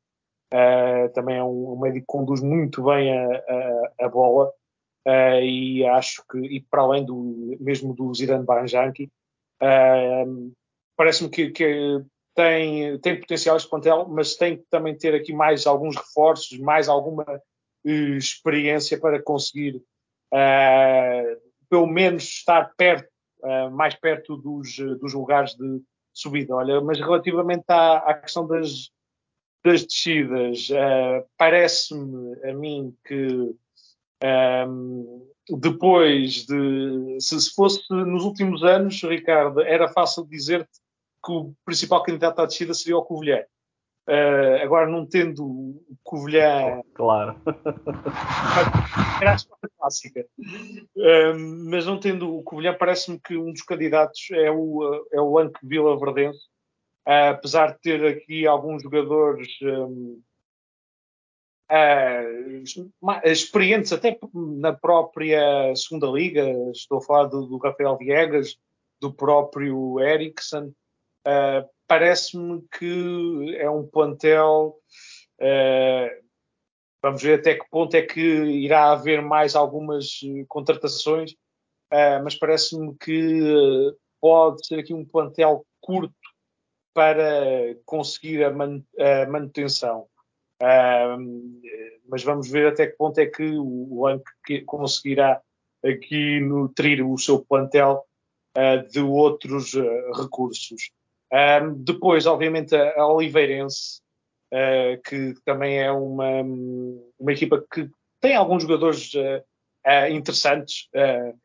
Uh, 0.54 1.10
também 1.13 1.38
é 1.38 1.44
um, 1.44 1.74
um 1.74 1.80
médico 1.80 2.06
que 2.06 2.18
conduz 2.18 2.42
muito 2.42 2.84
bem 2.84 3.12
a, 3.12 3.26
a, 3.26 4.06
a 4.06 4.10
bola 4.10 4.52
uh, 5.08 5.42
e 5.42 5.84
acho 5.86 6.24
que, 6.30 6.38
e 6.38 6.62
para 6.62 6.84
além 6.84 7.04
do 7.04 7.58
mesmo 7.60 7.94
do 7.94 8.13
Zidane 8.13 8.46
Baranjanki, 8.46 9.10
uh, 9.62 10.54
parece-me 10.96 11.30
que, 11.30 11.50
que, 11.50 12.04
tem, 12.36 13.00
tem 13.00 13.20
potencial 13.20 13.58
este 13.58 13.70
plantel, 13.70 14.08
mas 14.10 14.36
tem 14.36 14.58
que 14.58 14.63
também 14.70 14.96
ter 14.96 15.16
aqui 15.16 15.34
mais 15.34 15.66
alguns 15.66 15.96
reforços, 15.96 16.58
mais 16.60 16.88
alguma 16.88 17.26
experiência 17.86 19.00
para 19.00 19.22
conseguir 19.22 19.82
pelo 21.69 21.88
menos 21.88 22.24
estar 22.24 22.74
perto, 22.76 23.10
mais 23.72 23.96
perto 23.96 24.38
dos, 24.38 24.78
dos 25.00 25.13
lugares 25.13 25.56
de, 25.56 25.82
subida. 26.13 26.56
Olha, 26.56 26.80
mas 26.80 27.00
relativamente 27.00 27.65
à, 27.67 27.98
à 27.98 28.13
questão 28.13 28.48
das, 28.48 28.91
das 29.63 29.84
descidas, 29.84 30.69
uh, 30.69 31.28
parece-me 31.38 32.50
a 32.50 32.54
mim 32.54 32.96
que 33.06 33.56
um, 34.67 35.28
depois 35.60 36.46
de. 36.46 37.17
Se, 37.19 37.41
se, 37.41 37.54
fosse 37.54 37.82
nos 37.89 38.24
últimos 38.24 38.63
anos, 38.63 39.02
Ricardo, 39.04 39.62
era 39.62 39.89
fácil 39.89 40.26
dizer-te 40.26 40.80
que 41.26 41.32
o 41.32 41.54
principal 41.65 42.04
candidato 42.04 42.39
à 42.39 42.46
descida 42.46 42.74
seria 42.74 42.98
o 42.98 43.04
Covilhã. 43.04 43.43
Uh, 44.08 44.62
agora, 44.62 44.89
não 44.89 45.06
tendo 45.06 45.46
o 45.46 45.98
Covilhã. 46.04 46.82
Claro. 46.94 47.39
Era 49.22 49.36
a 49.36 49.68
clássica. 49.80 50.28
Uh, 50.96 51.70
mas 51.70 51.86
não 51.86 51.98
tendo 51.98 52.36
o 52.36 52.44
Covilhã, 52.44 52.76
parece-me 52.78 53.20
que 53.20 53.38
um 53.38 53.52
dos 53.52 53.62
candidatos 53.62 54.20
é 54.32 54.52
o, 54.52 55.08
é 55.12 55.22
o 55.22 55.39
Anque 55.39 55.60
Vila 55.63 55.98
Verdense. 55.98 56.39
Uh, 57.08 57.32
apesar 57.32 57.74
de 57.74 57.80
ter 57.80 58.06
aqui 58.06 58.46
alguns 58.46 58.84
jogadores 58.84 59.48
um, 59.62 60.22
experientes 63.24 63.94
até 63.94 64.20
na 64.34 64.74
própria 64.74 65.74
segunda 65.76 66.08
liga, 66.08 66.44
estou 66.72 66.98
a 66.98 67.02
falar 67.02 67.26
do, 67.26 67.46
do 67.46 67.58
Rafael 67.58 67.98
Viegas, 67.98 68.58
do 69.02 69.13
próprio 69.13 70.00
Eriksen. 70.00 70.74
Uh, 71.26 71.68
parece-me 71.88 72.62
que 72.78 73.56
é 73.58 73.70
um 73.70 73.88
plantel. 73.88 74.78
Uh, 75.40 76.24
vamos 77.02 77.22
ver 77.22 77.40
até 77.40 77.56
que 77.56 77.70
ponto 77.70 77.96
é 77.96 78.02
que 78.02 78.22
irá 78.22 78.92
haver 78.92 79.22
mais 79.22 79.56
algumas 79.56 80.20
contratações. 80.48 81.32
uh, 81.92 82.24
mas 82.24 82.36
parece-me 82.36 82.96
que 82.98 83.96
pode 84.22 84.66
ser 84.66 84.80
aqui 84.80 84.94
um 84.94 85.06
plantel 85.06 85.66
curto 85.82 86.14
para 86.94 87.76
conseguir 87.86 88.44
a, 88.44 88.52
man 88.52 88.84
a 88.98 89.26
manutenção. 89.28 90.08
Mas 92.08 92.24
vamos 92.24 92.50
ver 92.50 92.68
até 92.68 92.88
que 92.88 92.96
ponto 92.96 93.18
é 93.18 93.26
que 93.26 93.44
o 93.44 94.06
Lank 94.06 94.24
conseguirá 94.66 95.42
aqui 95.84 96.40
nutrir 96.40 97.06
o 97.06 97.18
seu 97.18 97.44
plantel 97.44 98.06
de 98.92 99.02
outros 99.02 99.74
recursos. 100.16 100.92
Depois, 101.78 102.26
obviamente, 102.26 102.76
a, 102.76 103.08
Oliveirense, 103.08 104.02
que 105.06 105.34
também 105.43 105.80
é 105.80 105.91
uma, 105.91 106.41
uma 107.19 107.32
equipa 107.32 107.63
que 107.72 107.89
tem 108.24 108.36
alguns 108.36 108.63
jogadores 108.63 109.12
uh, 109.15 110.08
interessantes, 110.10 110.88
uh, 110.96 111.38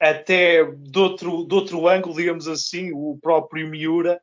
até 0.00 0.64
de 0.64 0.98
outro, 0.98 1.44
de 1.44 1.54
outro 1.54 1.88
ângulo, 1.88 2.14
digamos 2.14 2.46
assim, 2.46 2.92
o 2.92 3.18
próprio 3.20 3.68
Miura, 3.68 4.20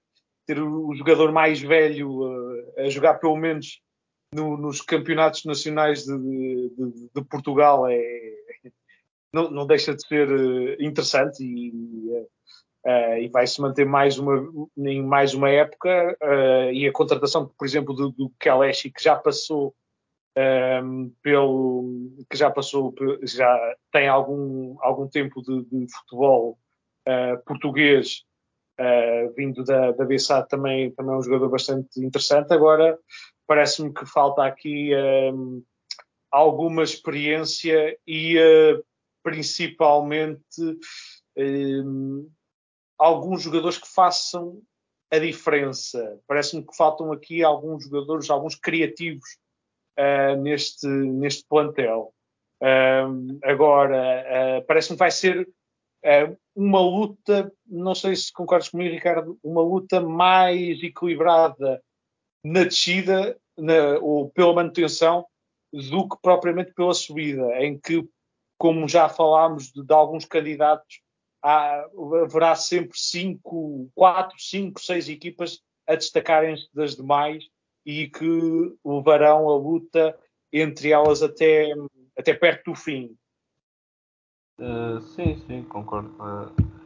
ter 0.48 0.62
o, 0.62 0.96
jogador 0.96 1.32
mais 1.34 1.60
velho 1.60 2.24
a 2.78 2.90
jogar 2.90 3.16
pelo 3.16 3.36
menos 3.36 3.82
no, 4.34 4.56
nos 4.56 4.82
campeonatos 4.82 5.44
nacionais 5.44 6.06
de, 6.06 6.18
de, 6.18 7.10
de 7.14 7.24
Portugal 7.26 7.88
é, 7.88 8.00
não, 9.34 9.52
não, 9.52 9.68
deixa 9.68 9.94
de 9.94 10.06
ser 10.08 10.82
interessante 10.82 11.44
e, 11.44 12.28
uh, 12.86 13.18
e 13.18 13.28
vai 13.30 13.46
se 13.48 13.62
manter 13.62 13.86
mais 13.86 14.18
uma, 14.18 14.48
em 14.78 15.02
mais 15.02 15.34
uma 15.34 15.50
época. 15.50 16.16
Uh, 16.22 16.72
e 16.72 16.88
a 16.88 16.92
contratação, 16.92 17.52
por 17.58 17.66
exemplo, 17.66 17.94
do, 17.94 18.10
do 18.12 18.32
que 18.40 18.50
já 19.04 19.16
passou 19.16 19.76
um, 20.84 21.12
pelo 21.22 22.12
que 22.30 22.38
já 22.38 22.50
passou, 22.50 22.94
já 23.24 23.76
tem 23.92 24.08
algum, 24.08 24.78
algum 24.80 25.08
tempo 25.08 25.42
de, 25.42 25.66
de 25.66 25.92
futebol 25.94 26.58
uh, 27.08 27.44
português, 27.46 28.24
vindo 29.36 29.62
da, 29.66 29.92
da 29.92 30.06
BSA, 30.06 30.42
também, 30.44 30.92
também 30.92 31.14
é 31.14 31.18
um 31.18 31.22
jogador 31.22 31.50
bastante 31.50 32.00
interessante. 32.00 32.54
Agora, 32.54 32.98
parece-me 33.46 33.94
que 33.94 34.06
falta 34.06 34.46
aqui 34.46 34.92
um, 35.34 35.62
alguma 36.32 36.82
experiência 36.82 37.98
e 38.08 38.38
principalmente 39.22 40.78
um, 41.38 42.30
alguns 43.00 43.42
jogadores 43.42 43.78
que 43.78 43.88
façam 43.88 44.62
a 45.12 45.18
diferença. 45.18 46.20
Parece-me 46.28 46.64
que 46.64 46.76
faltam 46.76 47.12
aqui 47.12 47.44
alguns 47.44 47.86
jogadores, 47.86 48.30
alguns 48.30 48.56
criativos 48.56 49.38
uh, 49.98 50.40
neste, 50.42 50.86
neste 50.86 51.46
plantel. 51.48 52.14
Uh, 52.62 53.40
agora, 53.44 54.60
uh, 54.60 54.66
parece-me 54.68 54.98
que 54.98 55.00
vai 55.00 55.12
ser 55.12 55.50
uma 56.56 56.80
luta, 56.80 57.52
não 57.66 57.94
sei 57.94 58.16
se 58.16 58.32
concordas 58.32 58.70
comigo, 58.70 58.94
Ricardo, 58.94 59.38
uma 59.44 59.62
luta 59.62 60.00
mais 60.00 60.82
equilibrada 60.82 61.84
na 62.42 62.64
descida 62.64 63.38
na, 63.58 64.00
ou 64.00 64.30
pela 64.30 64.54
manutenção 64.54 65.26
do 65.74 66.08
que 66.08 66.18
propriamente 66.22 66.74
pela 66.74 66.94
subida, 66.94 67.62
em 67.62 67.78
que, 67.78 68.08
como 68.58 68.88
já 68.88 69.10
falámos 69.10 69.72
de, 69.72 69.84
de 69.84 69.94
alguns 69.94 70.24
candidatos, 70.24 71.02
há, 71.44 71.86
haverá 72.24 72.56
sempre 72.56 72.98
cinco, 72.98 73.90
quatro, 73.96 74.36
cinco, 74.40 74.82
seis 74.82 75.08
equipas 75.10 75.62
a 75.88 75.96
destacarem-se 75.96 76.68
das 76.74 76.96
demais 76.96 77.44
e 77.86 78.08
que 78.08 78.76
levarão 78.86 79.50
a 79.50 79.58
luta 79.58 80.18
entre 80.52 80.92
elas 80.92 81.22
até, 81.22 81.72
até 82.18 82.34
perto 82.34 82.72
do 82.72 82.76
fim. 82.76 83.16
Uh, 84.60 85.00
sim, 85.02 85.42
sim, 85.48 85.64
concordo. 85.64 86.10
Uh, 86.20 86.80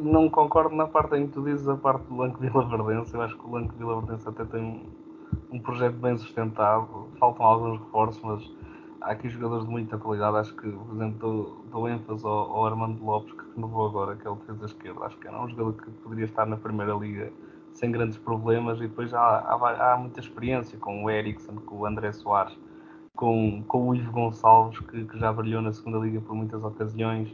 não 0.00 0.28
concordo 0.28 0.74
na 0.74 0.86
parte 0.86 1.16
em 1.16 1.26
que 1.26 1.34
tu 1.34 1.44
dizes 1.44 1.68
a 1.68 1.76
parte 1.76 2.04
do 2.06 2.16
Lanque 2.16 2.40
Vila 2.40 2.68
Verdense. 2.68 3.14
Eu 3.14 3.22
acho 3.22 3.36
que 3.36 3.46
o 3.46 3.50
Lanque 3.50 3.76
Vila 3.76 4.00
Verdense 4.00 4.28
até 4.28 4.44
tem 4.44 4.60
um, 4.60 5.56
um 5.56 5.60
projeto 5.60 5.96
bem 5.96 6.16
sustentado. 6.18 7.10
Faltam 7.18 7.46
alguns 7.46 7.80
reforços, 7.80 8.22
mas 8.22 8.65
há 9.06 9.12
aqui 9.12 9.28
jogadores 9.28 9.64
de 9.64 9.70
muita 9.70 9.96
qualidade. 9.96 10.36
Acho 10.36 10.54
que, 10.54 10.68
por 10.68 10.94
exemplo, 10.94 11.18
dou, 11.18 11.64
dou 11.70 11.88
ênfase 11.88 12.24
ao, 12.24 12.32
ao, 12.32 12.66
Armando 12.66 13.02
Lopes, 13.04 13.32
que 13.32 13.54
renovou 13.54 13.86
agora, 13.86 14.16
que 14.16 14.26
é 14.26 14.30
o 14.30 14.34
defesa 14.34 14.66
esquerda. 14.66 15.04
Acho 15.04 15.16
que 15.18 15.28
era 15.28 15.40
um 15.40 15.48
jogador 15.48 15.72
que 15.74 15.90
poderia 16.02 16.24
estar 16.24 16.46
na 16.46 16.56
Primeira 16.56 16.92
Liga 16.94 17.32
sem 17.72 17.90
grandes 17.90 18.16
problemas 18.16 18.78
e 18.78 18.88
depois 18.88 19.12
há, 19.14 19.20
há, 19.20 19.92
há 19.92 19.96
muita 19.96 20.20
experiência 20.20 20.78
com 20.78 21.04
o 21.04 21.10
Ericsson, 21.10 21.56
com 21.56 21.76
o 21.76 21.86
André 21.86 22.10
Soares, 22.12 22.56
com, 23.14 23.62
com 23.68 23.88
o 23.88 23.94
Ivo 23.94 24.12
Gonçalves, 24.12 24.78
que, 24.80 25.04
que 25.04 25.18
já 25.18 25.32
brilhou 25.32 25.62
na 25.62 25.72
segunda 25.72 25.98
liga 25.98 26.20
por 26.20 26.34
muitas 26.34 26.62
ocasiões. 26.64 27.30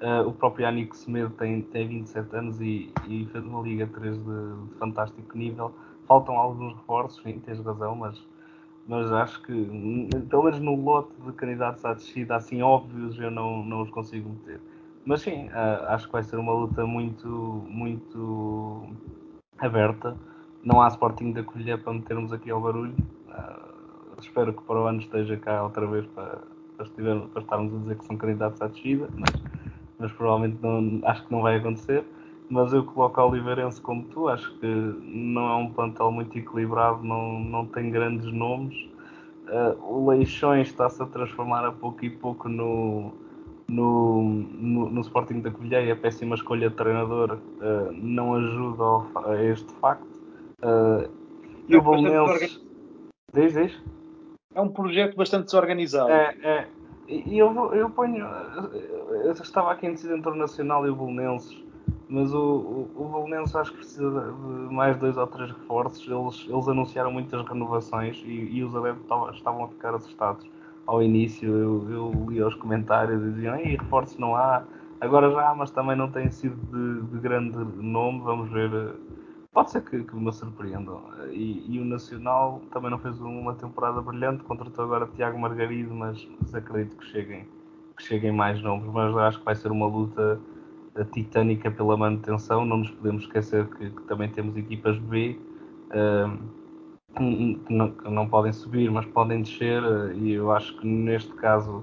Uh, 0.00 0.28
o 0.28 0.32
próprio 0.32 0.68
Anico 0.68 0.94
Semedo 0.94 1.30
tem, 1.30 1.62
tem 1.62 1.88
27 1.88 2.36
anos 2.36 2.60
e, 2.60 2.92
e 3.08 3.26
fez 3.32 3.42
uma 3.46 3.62
Liga 3.62 3.86
3 3.86 4.18
de, 4.18 4.24
de, 4.24 4.74
fantástico 4.78 5.36
nível. 5.36 5.72
Faltam 6.06 6.36
alguns 6.36 6.74
reforços, 6.74 7.22
sim, 7.22 7.40
tens 7.40 7.58
razão, 7.60 7.96
mas, 7.96 8.22
mas 8.86 9.10
acho 9.12 9.42
que, 9.42 9.52
pelo 10.30 10.44
menos 10.44 10.60
no 10.60 10.76
lote 10.76 11.12
de 11.26 11.32
candidatos 11.32 11.84
à 11.84 11.92
descida, 11.92 12.36
assim 12.36 12.62
óbvios, 12.62 13.18
eu 13.18 13.30
não, 13.30 13.64
não 13.64 13.82
os 13.82 13.90
consigo 13.90 14.28
meter. 14.28 14.60
Mas 15.04 15.22
sim, 15.22 15.46
uh, 15.48 15.86
acho 15.88 16.06
que 16.06 16.12
vai 16.12 16.22
ser 16.22 16.36
uma 16.36 16.52
luta 16.52 16.86
muito, 16.86 17.28
muito 17.68 18.88
aberta. 19.58 20.16
Não 20.62 20.80
há 20.80 20.88
Sporting 20.88 21.32
da 21.32 21.42
Colher 21.42 21.82
para 21.82 21.92
metermos 21.92 22.32
aqui 22.32 22.50
ao 22.50 22.60
barulho. 22.60 22.94
Uh, 23.28 24.20
espero 24.20 24.52
que 24.52 24.62
para 24.62 24.80
o 24.80 24.86
ano 24.86 25.00
esteja 25.00 25.36
cá 25.36 25.62
outra 25.62 25.86
vez 25.86 26.06
para, 26.06 26.42
para, 26.76 26.86
estiver, 26.86 27.20
para 27.28 27.42
estarmos 27.42 27.74
a 27.74 27.78
dizer 27.78 27.98
que 27.98 28.04
são 28.04 28.16
candidatos 28.16 28.60
à 28.60 28.68
descida, 28.68 29.08
mas, 29.16 29.42
mas 29.98 30.12
provavelmente 30.12 30.58
não, 30.62 31.00
acho 31.08 31.26
que 31.26 31.32
não 31.32 31.42
vai 31.42 31.56
acontecer. 31.56 32.04
Mas 32.48 32.72
eu 32.72 32.84
coloco 32.84 33.20
a 33.20 33.26
Oliveirense 33.26 33.80
como 33.80 34.04
tu, 34.04 34.28
acho 34.28 34.52
que 34.58 34.66
não 34.66 35.48
é 35.48 35.56
um 35.56 35.72
plantel 35.72 36.12
muito 36.12 36.38
equilibrado, 36.38 37.02
não, 37.02 37.40
não 37.40 37.66
tem 37.66 37.90
grandes 37.90 38.32
nomes. 38.32 38.76
Uh, 39.48 39.82
o 39.82 40.08
Leixões 40.10 40.68
está-se 40.68 41.02
a 41.02 41.06
transformar 41.06 41.64
a 41.64 41.72
pouco 41.72 42.04
e 42.04 42.10
pouco 42.10 42.48
no, 42.48 43.12
no, 43.68 44.22
no, 44.22 44.90
no 44.90 45.00
Sporting 45.00 45.40
da 45.40 45.50
Covilhã 45.50 45.80
e 45.82 45.90
a 45.90 45.96
péssima 45.96 46.34
escolha 46.34 46.70
de 46.70 46.76
treinador 46.76 47.38
uh, 47.60 47.92
não 47.92 48.34
ajuda 48.34 48.82
ao, 48.82 49.08
a 49.26 49.42
este 49.42 49.72
facto. 49.74 50.16
Uh, 50.62 51.10
e 51.68 51.74
é 51.74 51.78
o 51.78 51.82
Bolonenses. 51.82 52.60
Diz, 53.32 53.52
diz? 53.54 53.82
É 54.54 54.60
um 54.60 54.68
projeto 54.68 55.16
bastante 55.16 55.46
desorganizado. 55.46 56.10
É, 56.10 56.34
é. 56.42 56.68
E 57.08 57.38
eu, 57.38 57.72
eu 57.74 57.90
ponho. 57.90 58.24
Eu 59.24 59.32
estava 59.32 59.70
aqui 59.72 59.86
em 59.86 59.92
decisão 59.92 60.16
internacional 60.16 60.86
e 60.86 60.90
o 60.90 60.96
Bolonenses, 60.96 61.62
mas 62.08 62.32
o, 62.32 62.38
o, 62.38 63.26
o 63.28 63.58
acho 63.58 63.72
que 63.72 63.78
precisa 63.78 64.08
de 64.10 64.74
mais 64.74 64.96
dois 64.98 65.16
ou 65.16 65.26
três 65.26 65.50
reforços. 65.50 66.06
Eles, 66.06 66.46
eles 66.48 66.68
anunciaram 66.68 67.12
muitas 67.12 67.46
renovações 67.46 68.22
e, 68.24 68.28
e 68.28 68.64
os 68.64 68.74
adeptos 68.76 69.04
estavam, 69.34 69.64
a 69.64 69.68
ficar 69.68 69.94
assustados 69.94 70.46
ao 70.86 71.02
início 71.02 71.48
eu, 71.48 71.90
eu 71.90 72.26
li 72.28 72.42
os 72.42 72.54
comentários 72.54 73.20
e 73.22 73.32
diziam, 73.32 73.56
Ei, 73.56 73.76
reforços 73.76 74.16
não 74.18 74.36
há, 74.36 74.62
agora 75.00 75.30
já 75.30 75.50
há, 75.50 75.54
mas 75.54 75.70
também 75.70 75.96
não 75.96 76.10
tem 76.10 76.30
sido 76.30 76.56
de, 76.56 77.10
de 77.10 77.18
grande 77.18 77.58
nome, 77.58 78.20
vamos 78.20 78.50
ver. 78.50 78.94
Pode 79.52 79.70
ser 79.70 79.82
que, 79.82 80.04
que 80.04 80.14
me 80.14 80.32
surpreendam. 80.32 81.02
E, 81.30 81.64
e, 81.74 81.80
o 81.80 81.84
Nacional 81.84 82.60
também 82.70 82.90
não 82.90 82.98
fez 82.98 83.18
uma 83.20 83.54
temporada 83.54 84.00
brilhante, 84.02 84.44
contratou 84.44 84.84
agora 84.84 85.08
Tiago 85.16 85.38
Margarido, 85.38 85.94
mas, 85.94 86.28
mas 86.40 86.54
acredito 86.54 86.96
que 86.96 87.06
cheguem, 87.06 87.48
que 87.96 88.02
cheguem 88.02 88.32
mais 88.32 88.62
nomes. 88.62 88.86
Mas 88.92 89.16
acho 89.16 89.38
que 89.38 89.44
vai 89.44 89.54
ser 89.54 89.72
uma 89.72 89.86
luta 89.86 90.38
titânica 91.04 91.70
pela 91.70 91.96
manutenção. 91.96 92.64
Não 92.64 92.78
nos 92.78 92.90
podemos 92.90 93.22
esquecer 93.24 93.66
que, 93.70 93.90
que 93.90 94.02
também 94.06 94.30
temos 94.30 94.56
equipas 94.56 94.98
B. 94.98 95.38
Que 97.16 97.72
não, 97.74 97.92
que 97.92 98.10
não, 98.10 98.28
podem 98.28 98.52
subir, 98.52 98.90
mas 98.90 99.06
podem 99.06 99.40
descer, 99.40 99.82
eh, 99.82 100.14
e 100.16 100.32
eu 100.32 100.52
acho 100.52 100.78
que 100.78 100.86
neste 100.86 101.32
caso 101.34 101.82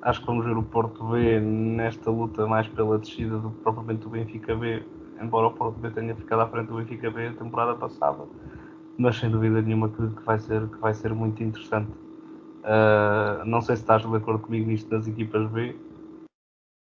acho 0.00 0.20
que 0.20 0.26
vamos 0.26 0.46
ver 0.46 0.56
o 0.56 0.62
Porto 0.62 1.06
B 1.10 1.38
nesta 1.38 2.10
luta 2.10 2.46
mais 2.46 2.66
pela 2.68 2.98
descida 2.98 3.38
do 3.38 3.50
que 3.50 3.60
propriamente 3.62 4.06
o 4.06 4.10
Benfica 4.10 4.56
B, 4.56 4.82
embora 5.20 5.48
o 5.48 5.52
Porto 5.52 5.78
B 5.78 5.90
tenha 5.90 6.16
ficado 6.16 6.40
à 6.40 6.48
frente 6.48 6.68
do 6.68 6.76
Benfica 6.76 7.10
B 7.10 7.26
a 7.28 7.34
temporada 7.34 7.74
passada, 7.74 8.26
mas 8.96 9.16
sem 9.16 9.30
dúvida 9.30 9.60
nenhuma 9.60 9.90
que, 9.90 10.08
que 10.08 10.24
vai, 10.24 10.38
ser, 10.38 10.66
que 10.70 10.80
vai 10.80 10.94
ser 10.94 11.12
muito 11.14 11.42
interessante. 11.42 11.90
Uh, 12.64 13.44
não 13.46 13.60
sei 13.62 13.76
se 13.76 13.82
estás 13.82 14.02
de 14.02 14.16
acordo 14.16 14.40
comigo 14.40 14.66
nisto 14.68 14.88
das 14.88 15.06
equipas 15.06 15.50
B. 15.50 15.76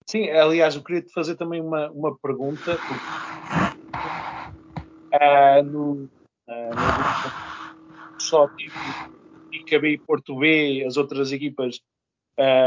Sim, 0.10 0.28
aliás, 0.32 0.76
eu 0.76 0.82
queria 0.82 1.04
te 1.04 1.14
fazer 1.14 1.36
também 1.36 1.62
uma, 1.62 1.92
uma 1.92 2.18
pergunta. 2.18 2.80
Uh, 5.14 5.64
no, 5.64 5.92
uh, 6.48 6.70
no 6.74 8.20
só 8.20 8.48
tipo 8.56 8.74
Benfica 9.52 9.78
B 9.78 9.92
e 9.92 9.98
Porto 10.00 10.36
B, 10.36 10.84
as 10.84 10.98
outras 10.98 11.32
equipas, 11.32 11.80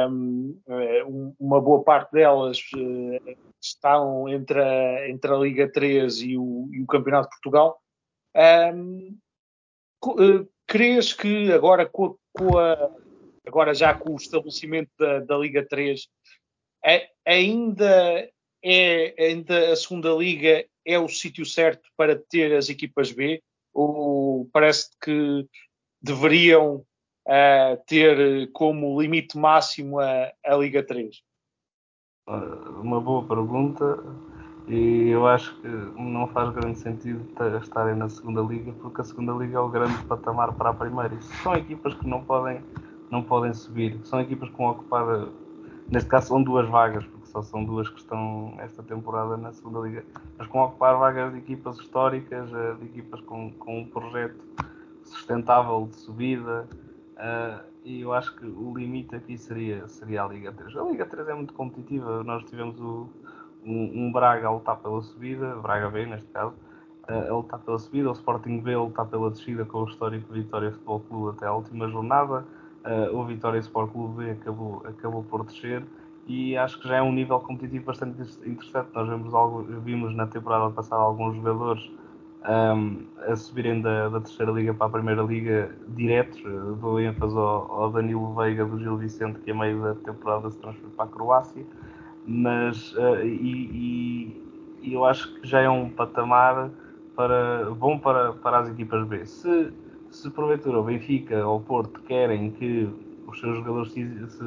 um, 0.09 0.57
eh, 0.69 1.03
uma 1.41 1.61
boa 1.61 1.83
parte 1.83 2.13
delas 2.13 2.61
uh, 2.77 3.37
estão 3.61 4.29
entre 4.29 4.63
a, 4.63 5.11
entre 5.11 5.33
a 5.33 5.37
Liga 5.37 5.69
3 5.69 6.23
e 6.23 6.39
o, 6.39 6.69
e 6.71 6.81
o 6.81 6.87
Campeonato 6.87 7.29
de 7.29 7.41
Portugal. 7.41 7.77
Um, 8.73 9.19
crees 10.69 11.13
que 11.13 11.51
agora, 11.53 11.87
com, 11.87 12.17
com 12.33 12.57
a, 12.57 12.89
agora 13.45 13.75
já 13.75 13.93
com 13.93 14.13
o 14.13 14.17
estabelecimento 14.17 14.93
da, 14.97 15.19
da 15.19 15.37
Liga 15.37 15.67
3, 15.67 16.07
ainda 17.27 18.31
é 18.64 19.14
ainda 19.18 19.73
a 19.73 19.77
segunda 19.77 20.11
liga 20.11 20.64
é 20.85 20.99
o 20.99 21.09
sítio 21.09 21.45
certo 21.45 21.88
para 21.97 22.16
ter 22.16 22.55
as 22.55 22.68
equipas 22.68 23.11
B 23.11 23.42
ou 23.73 24.49
parece 24.53 24.90
que 25.01 25.47
deveriam 26.01 26.85
uh, 27.27 27.83
ter 27.87 28.51
como 28.53 29.01
limite 29.01 29.37
máximo 29.38 29.99
a, 29.99 30.33
a 30.45 30.57
Liga 30.57 30.83
3? 30.83 31.23
Uma 32.27 33.01
boa 33.01 33.27
pergunta 33.27 33.99
e 34.68 35.09
eu 35.09 35.27
acho 35.27 35.61
que 35.61 35.68
não 35.68 36.29
faz 36.29 36.51
grande 36.51 36.79
sentido 36.79 37.27
estarem 37.61 37.97
na 37.97 38.09
segunda 38.09 38.42
liga 38.42 38.73
porque 38.75 39.01
a 39.01 39.05
segunda 39.05 39.33
liga 39.33 39.59
é 39.59 39.61
o 39.61 39.68
grande 39.68 40.05
patamar 40.05 40.53
para 40.55 40.71
a 40.71 40.75
primeira. 40.75 41.21
são 41.42 41.55
equipas 41.55 41.95
que 41.95 42.07
não 42.07 42.25
podem, 42.25 42.62
não 43.11 43.23
podem 43.25 43.53
subir, 43.53 43.99
são 44.05 44.21
equipas 44.21 44.49
que 44.51 44.57
vão 44.57 44.71
ocupar, 44.71 45.27
neste 45.93 46.09
caso 46.09 46.29
são 46.29 46.43
duas 46.43 46.67
vagas, 46.69 47.05
porque 47.05 47.27
só 47.27 47.43
são 47.43 47.63
duas 47.65 47.89
que 47.89 47.99
estão 47.99 48.55
esta 48.59 48.83
temporada 48.83 49.37
na 49.37 49.53
segunda 49.53 49.81
liga, 49.81 50.05
mas 50.39 50.49
com 50.49 50.61
ocupar 50.61 50.97
vagas 50.97 51.33
de 51.33 51.39
equipas 51.39 51.79
históricas, 51.79 52.51
eh, 52.53 52.75
de 52.81 52.87
equipas 52.87 53.21
com, 53.21 53.53
com 53.53 53.81
um 53.81 53.87
projeto 53.87 54.41
sustentável 55.05 55.87
de 55.87 55.97
subida. 55.97 56.67
Uh, 57.13 57.63
e 57.85 58.01
eu 58.01 58.13
acho 58.13 58.35
que 58.37 58.47
o 58.47 58.73
limite 58.75 59.15
aqui 59.15 59.37
seria, 59.37 59.87
seria 59.87 60.25
a 60.25 60.29
Liga 60.29 60.51
3. 60.53 60.77
A 60.77 60.83
Liga 60.83 61.05
3 61.05 61.29
é 61.29 61.35
muito 61.35 61.53
competitiva. 61.53 62.25
Nós 62.25 62.43
tivemos 62.45 62.81
o, 62.81 63.09
um, 63.65 64.07
um, 64.07 64.13
Braga 64.13 64.49
a 64.49 64.51
lutar 64.51 64.79
pela 64.79 65.03
subida, 65.03 65.57
Braga 65.57 65.91
B 65.91 66.07
neste 66.07 66.29
caso, 66.29 66.55
uh, 67.09 67.31
a 67.31 67.37
lutar 67.37 67.61
pela 67.61 67.79
subida, 67.79 68.09
o 68.09 68.13
Sporting 68.13 68.61
B 68.61 68.73
a 68.73 68.81
lutar 68.81 69.07
pela 69.07 69.31
descida 69.31 69.65
com 69.65 69.83
o 69.83 69.85
histórico 69.85 70.33
Vitória 70.33 70.73
Futebol 70.73 71.01
Clube 71.01 71.37
até 71.37 71.47
a 71.47 71.53
última 71.53 71.89
jornada. 71.89 72.45
Uh, 72.85 73.16
o 73.16 73.25
Vitória 73.25 73.59
Sport 73.61 73.92
Clube 73.92 74.31
acabou, 74.31 74.83
acabou 74.85 75.23
por 75.23 75.45
descer 75.45 75.85
e 76.27 76.57
acho 76.57 76.81
que 76.81 76.88
já 76.88 76.97
é 76.97 77.03
um 77.03 77.12
nível 77.12 77.38
competitivo 77.40 77.87
bastante 77.87 78.21
interessante. 78.45 78.88
Nós 78.95 79.09
vimos, 79.09 79.35
algo, 79.35 79.62
vimos 79.81 80.14
na 80.14 80.27
temporada 80.27 80.71
passada 80.71 81.03
alguns 81.03 81.37
jogadores 81.37 81.90
um, 82.49 83.05
a 83.18 83.37
subirem 83.37 83.81
da, 83.81 84.09
da, 84.09 84.21
terceira 84.21 84.51
liga 84.53 84.75
para 84.75 84.87
a 84.87 84.90
primeira 84.90 85.23
liga 85.23 85.75
diretos. 85.88 86.42
Dou 86.81 87.01
ênfase 87.01 87.37
ao, 87.37 87.71
ao, 87.71 87.90
Danilo 87.90 88.35
Veiga 88.35 88.64
do 88.64 88.79
Gil 88.79 88.97
Vicente, 88.97 89.38
que 89.40 89.51
a 89.51 89.55
meio 89.55 89.81
da 89.83 89.95
temporada 89.95 90.51
se 90.51 90.59
transferiu 90.59 90.90
para 90.90 91.05
a 91.05 91.09
Croácia. 91.09 91.64
Mas 92.27 92.92
uh, 92.95 93.25
e, 93.25 94.42
e, 94.83 94.95
eu 94.95 95.05
acho 95.05 95.35
que 95.35 95.47
já 95.47 95.61
é 95.61 95.68
um 95.68 95.88
patamar 95.88 96.71
para, 97.14 97.71
bom 97.71 97.99
para, 97.99 98.33
para 98.33 98.59
as 98.59 98.68
equipas 98.68 99.07
B. 99.07 99.25
Se, 99.27 99.73
se 100.12 100.31
porventura 100.31 100.79
o 100.79 100.85
Benfica 100.85 101.44
ou 101.46 101.59
o 101.59 101.62
Porto 101.62 102.01
querem 102.03 102.51
que 102.53 102.88
os 103.27 103.40
seus 103.40 103.57
jogadores 103.57 103.92
se, 103.92 104.05
se, 104.29 104.44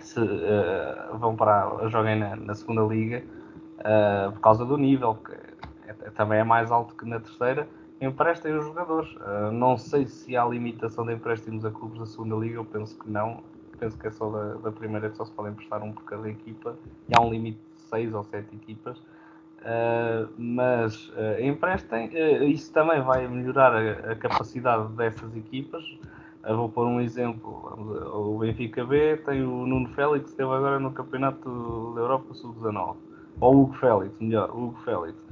se 0.00 0.20
uh, 0.20 1.18
vão 1.18 1.34
para 1.36 1.88
joguem 1.88 2.18
na, 2.18 2.36
na 2.36 2.54
segunda 2.54 2.82
liga 2.82 3.24
uh, 3.80 4.32
por 4.32 4.40
causa 4.40 4.64
do 4.64 4.76
nível, 4.76 5.16
que 5.16 5.32
é, 5.88 5.92
também 6.10 6.38
é 6.38 6.44
mais 6.44 6.70
alto 6.70 6.94
que 6.94 7.04
na 7.04 7.18
terceira, 7.18 7.68
emprestem 8.00 8.56
os 8.56 8.64
jogadores. 8.64 9.10
Uh, 9.16 9.50
não 9.52 9.76
sei 9.76 10.06
se 10.06 10.36
há 10.36 10.44
limitação 10.46 11.04
de 11.04 11.12
empréstimos 11.12 11.64
a 11.64 11.70
clubes 11.70 11.98
da 11.98 12.06
segunda 12.06 12.36
liga, 12.36 12.56
eu 12.56 12.64
penso 12.64 12.96
que 12.98 13.10
não. 13.10 13.42
Penso 13.78 13.98
que 13.98 14.06
é 14.06 14.10
só 14.12 14.30
da, 14.30 14.54
da 14.54 14.70
primeira 14.70 15.10
que 15.10 15.16
só 15.16 15.24
se 15.24 15.32
podem 15.32 15.50
emprestar 15.50 15.82
um 15.82 15.92
por 15.92 16.04
cada 16.04 16.28
equipa 16.30 16.76
e 17.08 17.14
há 17.16 17.20
um 17.20 17.30
limite 17.30 17.58
de 17.58 17.80
seis 17.88 18.14
ou 18.14 18.22
sete 18.22 18.54
equipas. 18.54 19.02
Uh, 19.64 20.28
mas 20.36 21.08
uh, 21.08 21.40
emprestem, 21.40 22.08
uh, 22.08 22.44
isso 22.44 22.70
também 22.70 23.00
vai 23.00 23.26
melhorar 23.26 23.72
a, 23.72 24.12
a 24.12 24.14
capacidade 24.14 24.92
dessas 24.92 25.34
equipas. 25.34 25.82
vou 26.46 26.68
pôr 26.68 26.86
um 26.86 27.00
exemplo: 27.00 27.50
o 28.12 28.38
Benfica 28.38 28.84
B 28.84 29.16
tem 29.24 29.42
o 29.42 29.66
Nuno 29.66 29.88
Félix, 29.94 30.24
que 30.24 30.30
esteve 30.32 30.52
agora 30.52 30.78
no 30.78 30.92
Campeonato 30.92 31.92
da 31.94 32.02
Europa 32.02 32.34
Sub-19, 32.34 32.96
ou 33.40 33.54
o 33.54 33.62
Hugo 33.62 33.74
Félix, 33.74 34.18
melhor, 34.20 34.50
o 34.50 34.64
Hugo 34.64 34.78
Félix 34.84 35.24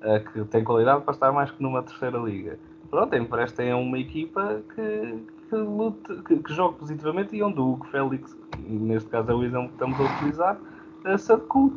uh, 0.00 0.32
que 0.32 0.44
tem 0.44 0.64
qualidade 0.64 1.02
para 1.02 1.14
estar 1.14 1.32
mais 1.32 1.50
que 1.50 1.62
numa 1.62 1.82
terceira 1.82 2.18
liga. 2.18 2.58
Pronto, 2.90 3.14
emprestem 3.14 3.70
a 3.70 3.76
uma 3.76 3.98
equipa 3.98 4.62
que, 4.74 5.24
que, 5.48 5.56
lute, 5.56 6.22
que, 6.22 6.36
que 6.38 6.52
jogue 6.52 6.78
positivamente 6.78 7.36
e 7.36 7.42
onde 7.42 7.60
o 7.60 7.72
Hugo 7.72 7.86
Félix, 7.86 8.36
neste 8.58 9.08
caso 9.08 9.30
é 9.30 9.34
o 9.34 9.44
exemplo 9.44 9.68
que 9.68 9.74
estamos 9.74 10.00
a 10.00 10.02
utilizar, 10.02 10.58
uh, 11.04 11.18
se 11.18 11.32
adequa. 11.32 11.70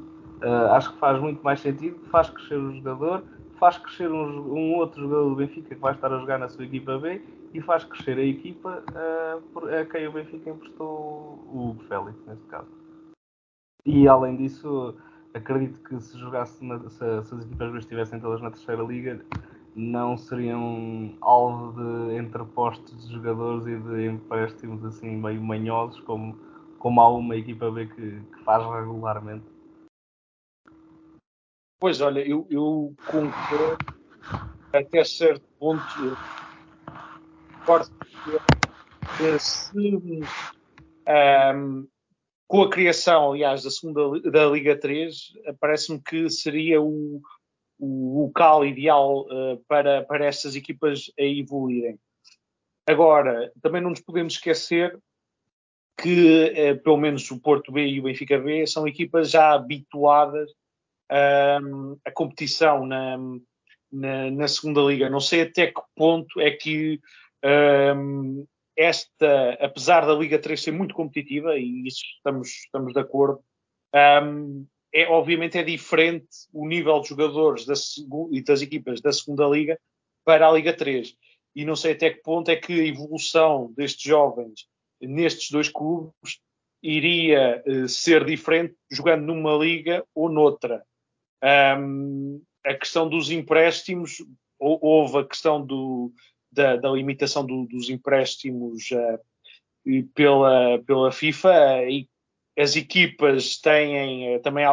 Uh, 0.43 0.71
acho 0.73 0.91
que 0.91 0.99
faz 0.99 1.21
muito 1.21 1.41
mais 1.41 1.61
sentido, 1.61 1.97
faz 2.09 2.29
crescer 2.29 2.55
o 2.55 2.75
jogador, 2.75 3.23
faz 3.57 3.77
crescer 3.77 4.11
um, 4.11 4.53
um, 4.53 4.73
outro 4.73 5.01
jogador 5.01 5.29
do 5.29 5.35
Benfica 5.37 5.73
que 5.73 5.79
vai 5.79 5.93
estar 5.93 6.11
a 6.11 6.19
jogar 6.19 6.37
na 6.37 6.49
sua 6.49 6.65
equipa 6.65 6.97
B 6.99 7.21
e 7.53 7.61
faz 7.61 7.85
crescer 7.85 8.17
a 8.17 8.25
equipa 8.25 8.83
uh, 8.91 9.67
a 9.69 9.85
quem 9.85 10.05
o 10.05 10.11
Benfica 10.11 10.49
emprestou 10.49 10.85
o 11.47 11.77
Félix, 11.87 12.19
neste 12.27 12.45
caso. 12.47 12.67
E 13.85 14.05
além 14.05 14.35
disso, 14.35 14.95
acredito 15.33 15.79
que 15.81 15.97
se 16.01 16.17
jogasse 16.19 16.61
na, 16.65 16.77
se, 16.89 17.23
se, 17.23 17.35
as 17.35 17.45
equipas 17.45 17.71
B 17.71 17.77
estivessem 17.77 18.19
todas 18.19 18.41
na 18.41 18.51
terceira 18.51 18.83
liga 18.83 19.23
não 19.75 20.17
seriam 20.17 21.15
alvo 21.21 21.81
de 21.81 22.17
entrepostos 22.17 23.07
de 23.07 23.13
jogadores 23.13 23.65
e 23.65 23.77
de 23.77 24.07
empréstimos 24.07 24.83
assim 24.83 25.15
meio 25.15 25.41
manhosos 25.41 25.99
como, 26.01 26.37
como 26.77 26.99
há 27.01 27.09
uma 27.09 27.35
equipa 27.35 27.71
B 27.71 27.87
que, 27.87 28.19
que 28.19 28.43
faz 28.43 28.61
regularmente. 28.63 29.52
Pois 31.83 31.99
olha, 31.99 32.21
eu, 32.21 32.47
eu 32.49 32.95
concordo 33.07 33.77
até 34.71 35.03
certo 35.03 35.45
ponto. 35.59 35.83
Concordo 37.59 37.91
que 39.17 39.37
se 39.37 39.77
um, 41.05 41.85
com 42.47 42.61
a 42.61 42.69
criação, 42.69 43.33
aliás, 43.33 43.63
da 43.63 43.69
segunda 43.69 44.17
da 44.31 44.45
Liga 44.45 44.79
3, 44.79 45.33
parece-me 45.59 46.01
que 46.01 46.29
seria 46.29 46.81
o, 46.81 47.21
o 47.77 48.23
local 48.23 48.65
ideal 48.65 49.23
uh, 49.23 49.61
para, 49.67 50.03
para 50.03 50.25
estas 50.25 50.55
equipas 50.55 51.11
a 51.19 51.23
evoluírem. 51.23 51.99
Agora, 52.87 53.51
também 53.61 53.81
não 53.81 53.89
nos 53.89 53.99
podemos 53.99 54.35
esquecer 54.35 54.97
que, 56.01 56.45
uh, 56.45 56.81
pelo 56.81 56.95
menos 56.95 57.29
o 57.29 57.41
Porto 57.41 57.73
B 57.73 57.85
e 57.85 57.99
o 57.99 58.03
Benfica 58.03 58.39
B, 58.39 58.65
são 58.67 58.87
equipas 58.87 59.29
já 59.29 59.51
habituadas 59.51 60.49
uh, 61.11 61.99
à 62.05 62.11
competição 62.11 62.85
na, 62.85 63.17
na, 63.91 64.31
na, 64.31 64.47
segunda 64.47 64.81
liga. 64.81 65.09
Não 65.09 65.19
sei 65.19 65.41
até 65.41 65.67
que 65.67 65.81
ponto 65.95 66.39
é 66.39 66.51
que 66.51 66.99
esta, 68.75 69.57
apesar 69.59 70.05
da 70.05 70.13
Liga 70.13 70.39
3 70.39 70.61
ser 70.61 70.71
muito 70.71 70.95
competitiva, 70.95 71.57
e 71.57 71.87
isso 71.87 72.01
estamos, 72.17 72.47
estamos 72.47 72.93
de 72.93 72.99
acordo, 72.99 73.41
um, 74.23 74.65
é, 74.93 75.07
obviamente 75.07 75.57
é 75.57 75.63
diferente 75.63 76.27
o 76.51 76.67
nível 76.67 76.99
de 77.01 77.09
jogadores 77.09 77.65
da, 77.65 77.73
e 78.31 78.41
das 78.43 78.61
equipas 78.61 79.01
da 79.01 79.11
segunda 79.11 79.47
Liga 79.47 79.79
para 80.23 80.47
a 80.47 80.51
Liga 80.51 80.73
3. 80.73 81.15
E 81.55 81.65
não 81.65 81.75
sei 81.75 81.93
até 81.93 82.09
que 82.09 82.21
ponto 82.21 82.49
é 82.49 82.55
que 82.55 82.73
a 82.73 82.85
evolução 82.85 83.71
destes 83.75 84.03
jovens 84.03 84.67
nestes 85.01 85.51
dois 85.51 85.69
clubes 85.69 86.39
iria 86.81 87.63
uh, 87.65 87.87
ser 87.87 88.25
diferente 88.25 88.75
jogando 88.91 89.25
numa 89.25 89.55
liga 89.55 90.05
ou 90.15 90.29
noutra. 90.29 90.83
Um, 91.43 92.41
a 92.65 92.73
questão 92.73 93.09
dos 93.09 93.29
empréstimos, 93.29 94.23
houve 94.57 95.17
a 95.17 95.25
questão 95.25 95.65
do, 95.65 96.13
da, 96.49 96.77
da 96.77 96.89
limitação 96.89 97.45
do, 97.45 97.65
dos 97.65 97.89
empréstimos 97.89 98.89
uh, 98.91 100.03
pela, 100.13 100.79
pela 100.85 101.11
FIFA 101.11 101.83
e 101.89 102.07
as 102.57 102.75
equipas 102.75 103.57
têm 103.57 104.35
eh, 104.35 104.39
também 104.39 104.63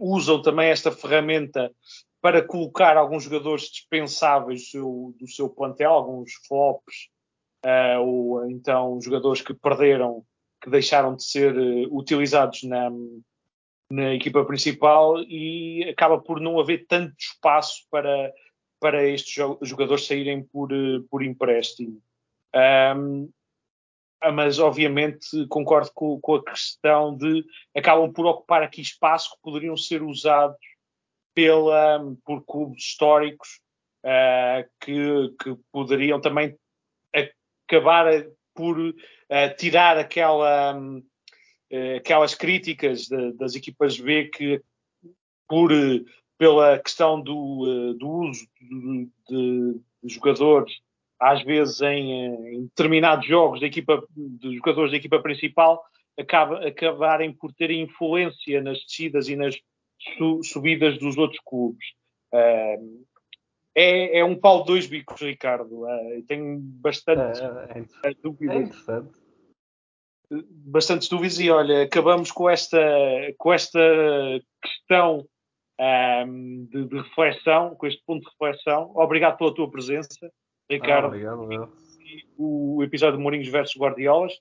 usam 0.00 0.42
também 0.42 0.68
esta 0.68 0.90
ferramenta 0.90 1.72
para 2.20 2.44
colocar 2.44 2.96
alguns 2.96 3.22
jogadores 3.22 3.70
dispensáveis 3.70 4.62
do 4.62 4.66
seu, 4.66 5.14
do 5.18 5.28
seu 5.28 5.48
plantel, 5.48 5.92
alguns 5.92 6.32
flops, 6.46 7.08
uh, 7.64 8.00
ou 8.00 8.50
então 8.50 9.00
jogadores 9.00 9.40
que 9.40 9.54
perderam, 9.54 10.24
que 10.60 10.68
deixaram 10.68 11.14
de 11.14 11.24
ser 11.24 11.54
utilizados 11.90 12.64
na, 12.64 12.90
na 13.90 14.14
equipa 14.14 14.44
principal 14.44 15.22
e 15.22 15.84
acaba 15.88 16.20
por 16.20 16.40
não 16.40 16.60
haver 16.60 16.86
tanto 16.86 17.14
espaço 17.18 17.86
para, 17.90 18.32
para 18.80 19.08
estes 19.08 19.34
jogadores 19.62 20.06
saírem 20.06 20.42
por, 20.42 20.72
eh, 20.72 21.00
por 21.10 21.22
empréstimo. 21.22 22.00
Um, 22.54 23.30
ah, 24.20 24.32
mas 24.32 24.58
obviamente 24.58 25.46
concordo 25.48 25.90
com, 25.94 26.20
com, 26.20 26.34
a 26.34 26.44
questão 26.44 27.16
de 27.16 27.44
acabam 27.76 28.12
por 28.12 28.26
ocupar 28.26 28.62
aqui 28.62 28.80
espaço 28.80 29.30
que 29.30 29.42
poderiam 29.42 29.76
ser 29.76 30.02
usados 30.02 30.58
pela, 31.34 32.00
por 32.24 32.44
clubes 32.44 32.82
históricos 32.82 33.60
uh, 34.04 34.68
que, 34.80 35.34
que, 35.40 35.56
poderiam 35.70 36.20
também 36.20 36.58
acabar 37.68 38.24
por 38.54 38.76
uh, 38.78 38.94
tirar 39.56 39.96
aquela, 39.98 40.74
um, 40.74 41.00
aquelas 41.96 42.34
críticas 42.34 43.06
de, 43.06 43.32
das 43.32 43.54
equipas 43.54 43.98
B 43.98 44.26
que 44.26 44.62
por 45.46 45.70
pela 46.38 46.78
questão 46.78 47.20
do, 47.20 47.64
eh, 47.66 47.98
do 47.98 48.08
uso 48.08 48.46
de, 48.60 49.10
de, 49.28 49.80
de, 50.02 50.14
jogadores, 50.14 50.72
às 51.18 51.42
vezes 51.42 51.80
em, 51.82 52.12
em, 52.12 52.62
determinados 52.62 53.26
jogos 53.26 53.60
da 53.60 53.66
equipa, 53.66 54.02
de 54.16 54.56
jogadores 54.56 54.92
da 54.92 54.96
equipa 54.96 55.20
principal, 55.20 55.82
acaba, 56.18 56.64
acabarem 56.66 57.32
por 57.32 57.52
ter 57.52 57.72
influência 57.72 58.62
nas 58.62 58.78
descidas 58.84 59.28
e 59.28 59.34
nas 59.34 59.56
su, 60.16 60.40
subidas 60.44 60.96
dos 60.98 61.18
outros 61.18 61.40
clubes. 61.44 61.84
Uh, 62.32 63.04
é, 63.74 64.18
é, 64.18 64.24
um 64.24 64.36
pau 64.36 64.60
de 64.60 64.66
dois 64.68 64.86
bicos, 64.86 65.20
Ricardo. 65.20 65.84
Uh, 65.84 66.22
tenho 66.26 66.58
bastante 66.60 67.40
é, 67.40 68.10
é, 68.10 68.14
dúvidas. 68.14 68.56
É 68.56 68.60
interessante. 68.60 69.10
Bastantes 70.30 71.08
dúvidas 71.08 71.38
e 71.38 71.50
olha, 71.50 71.82
acabamos 71.82 72.30
com 72.30 72.50
esta, 72.50 72.78
com 73.38 73.52
esta 73.52 73.80
questão 74.62 75.26
um, 75.80 76.66
de, 76.70 76.84
de, 76.86 76.96
reflexão, 76.96 77.74
com 77.76 77.86
este 77.86 78.02
ponto 78.04 78.24
de 78.24 78.30
reflexão. 78.30 78.92
Obrigado 78.94 79.38
pela 79.38 79.54
tua 79.54 79.70
presença, 79.70 80.30
Ricardo. 80.70 81.06
Ah, 81.06 81.34
obrigado. 81.34 81.72
O 82.36 82.82
episódio 82.82 83.16
de 83.16 83.22
Mourinhos 83.22 83.48
versus 83.48 83.76
Guardiolas, 83.76 84.32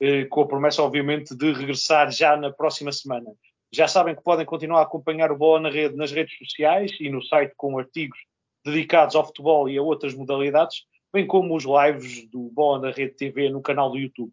eh, 0.00 0.24
com 0.26 0.42
a 0.42 0.46
promessa, 0.46 0.82
obviamente, 0.82 1.34
de 1.34 1.52
regressar 1.52 2.10
já 2.10 2.36
na 2.36 2.52
próxima 2.52 2.92
semana. 2.92 3.32
Já 3.72 3.88
sabem 3.88 4.14
que 4.14 4.22
podem 4.22 4.46
continuar 4.46 4.80
a 4.80 4.82
acompanhar 4.82 5.32
o 5.32 5.36
Bola 5.36 5.60
na 5.60 5.70
Rede 5.70 5.96
nas 5.96 6.12
redes 6.12 6.36
sociais 6.38 6.92
e 7.00 7.10
no 7.10 7.22
site 7.22 7.52
com 7.56 7.78
artigos 7.78 8.18
dedicados 8.64 9.14
ao 9.14 9.24
futebol 9.24 9.68
e 9.68 9.78
a 9.78 9.82
outras 9.82 10.14
modalidades, 10.14 10.84
bem 11.12 11.26
como 11.26 11.54
os 11.56 11.64
lives 11.64 12.28
do 12.30 12.50
Bola 12.50 12.80
na 12.80 12.90
Rede 12.90 13.14
TV 13.14 13.48
no 13.48 13.62
canal 13.62 13.90
do 13.90 13.98
YouTube. 13.98 14.32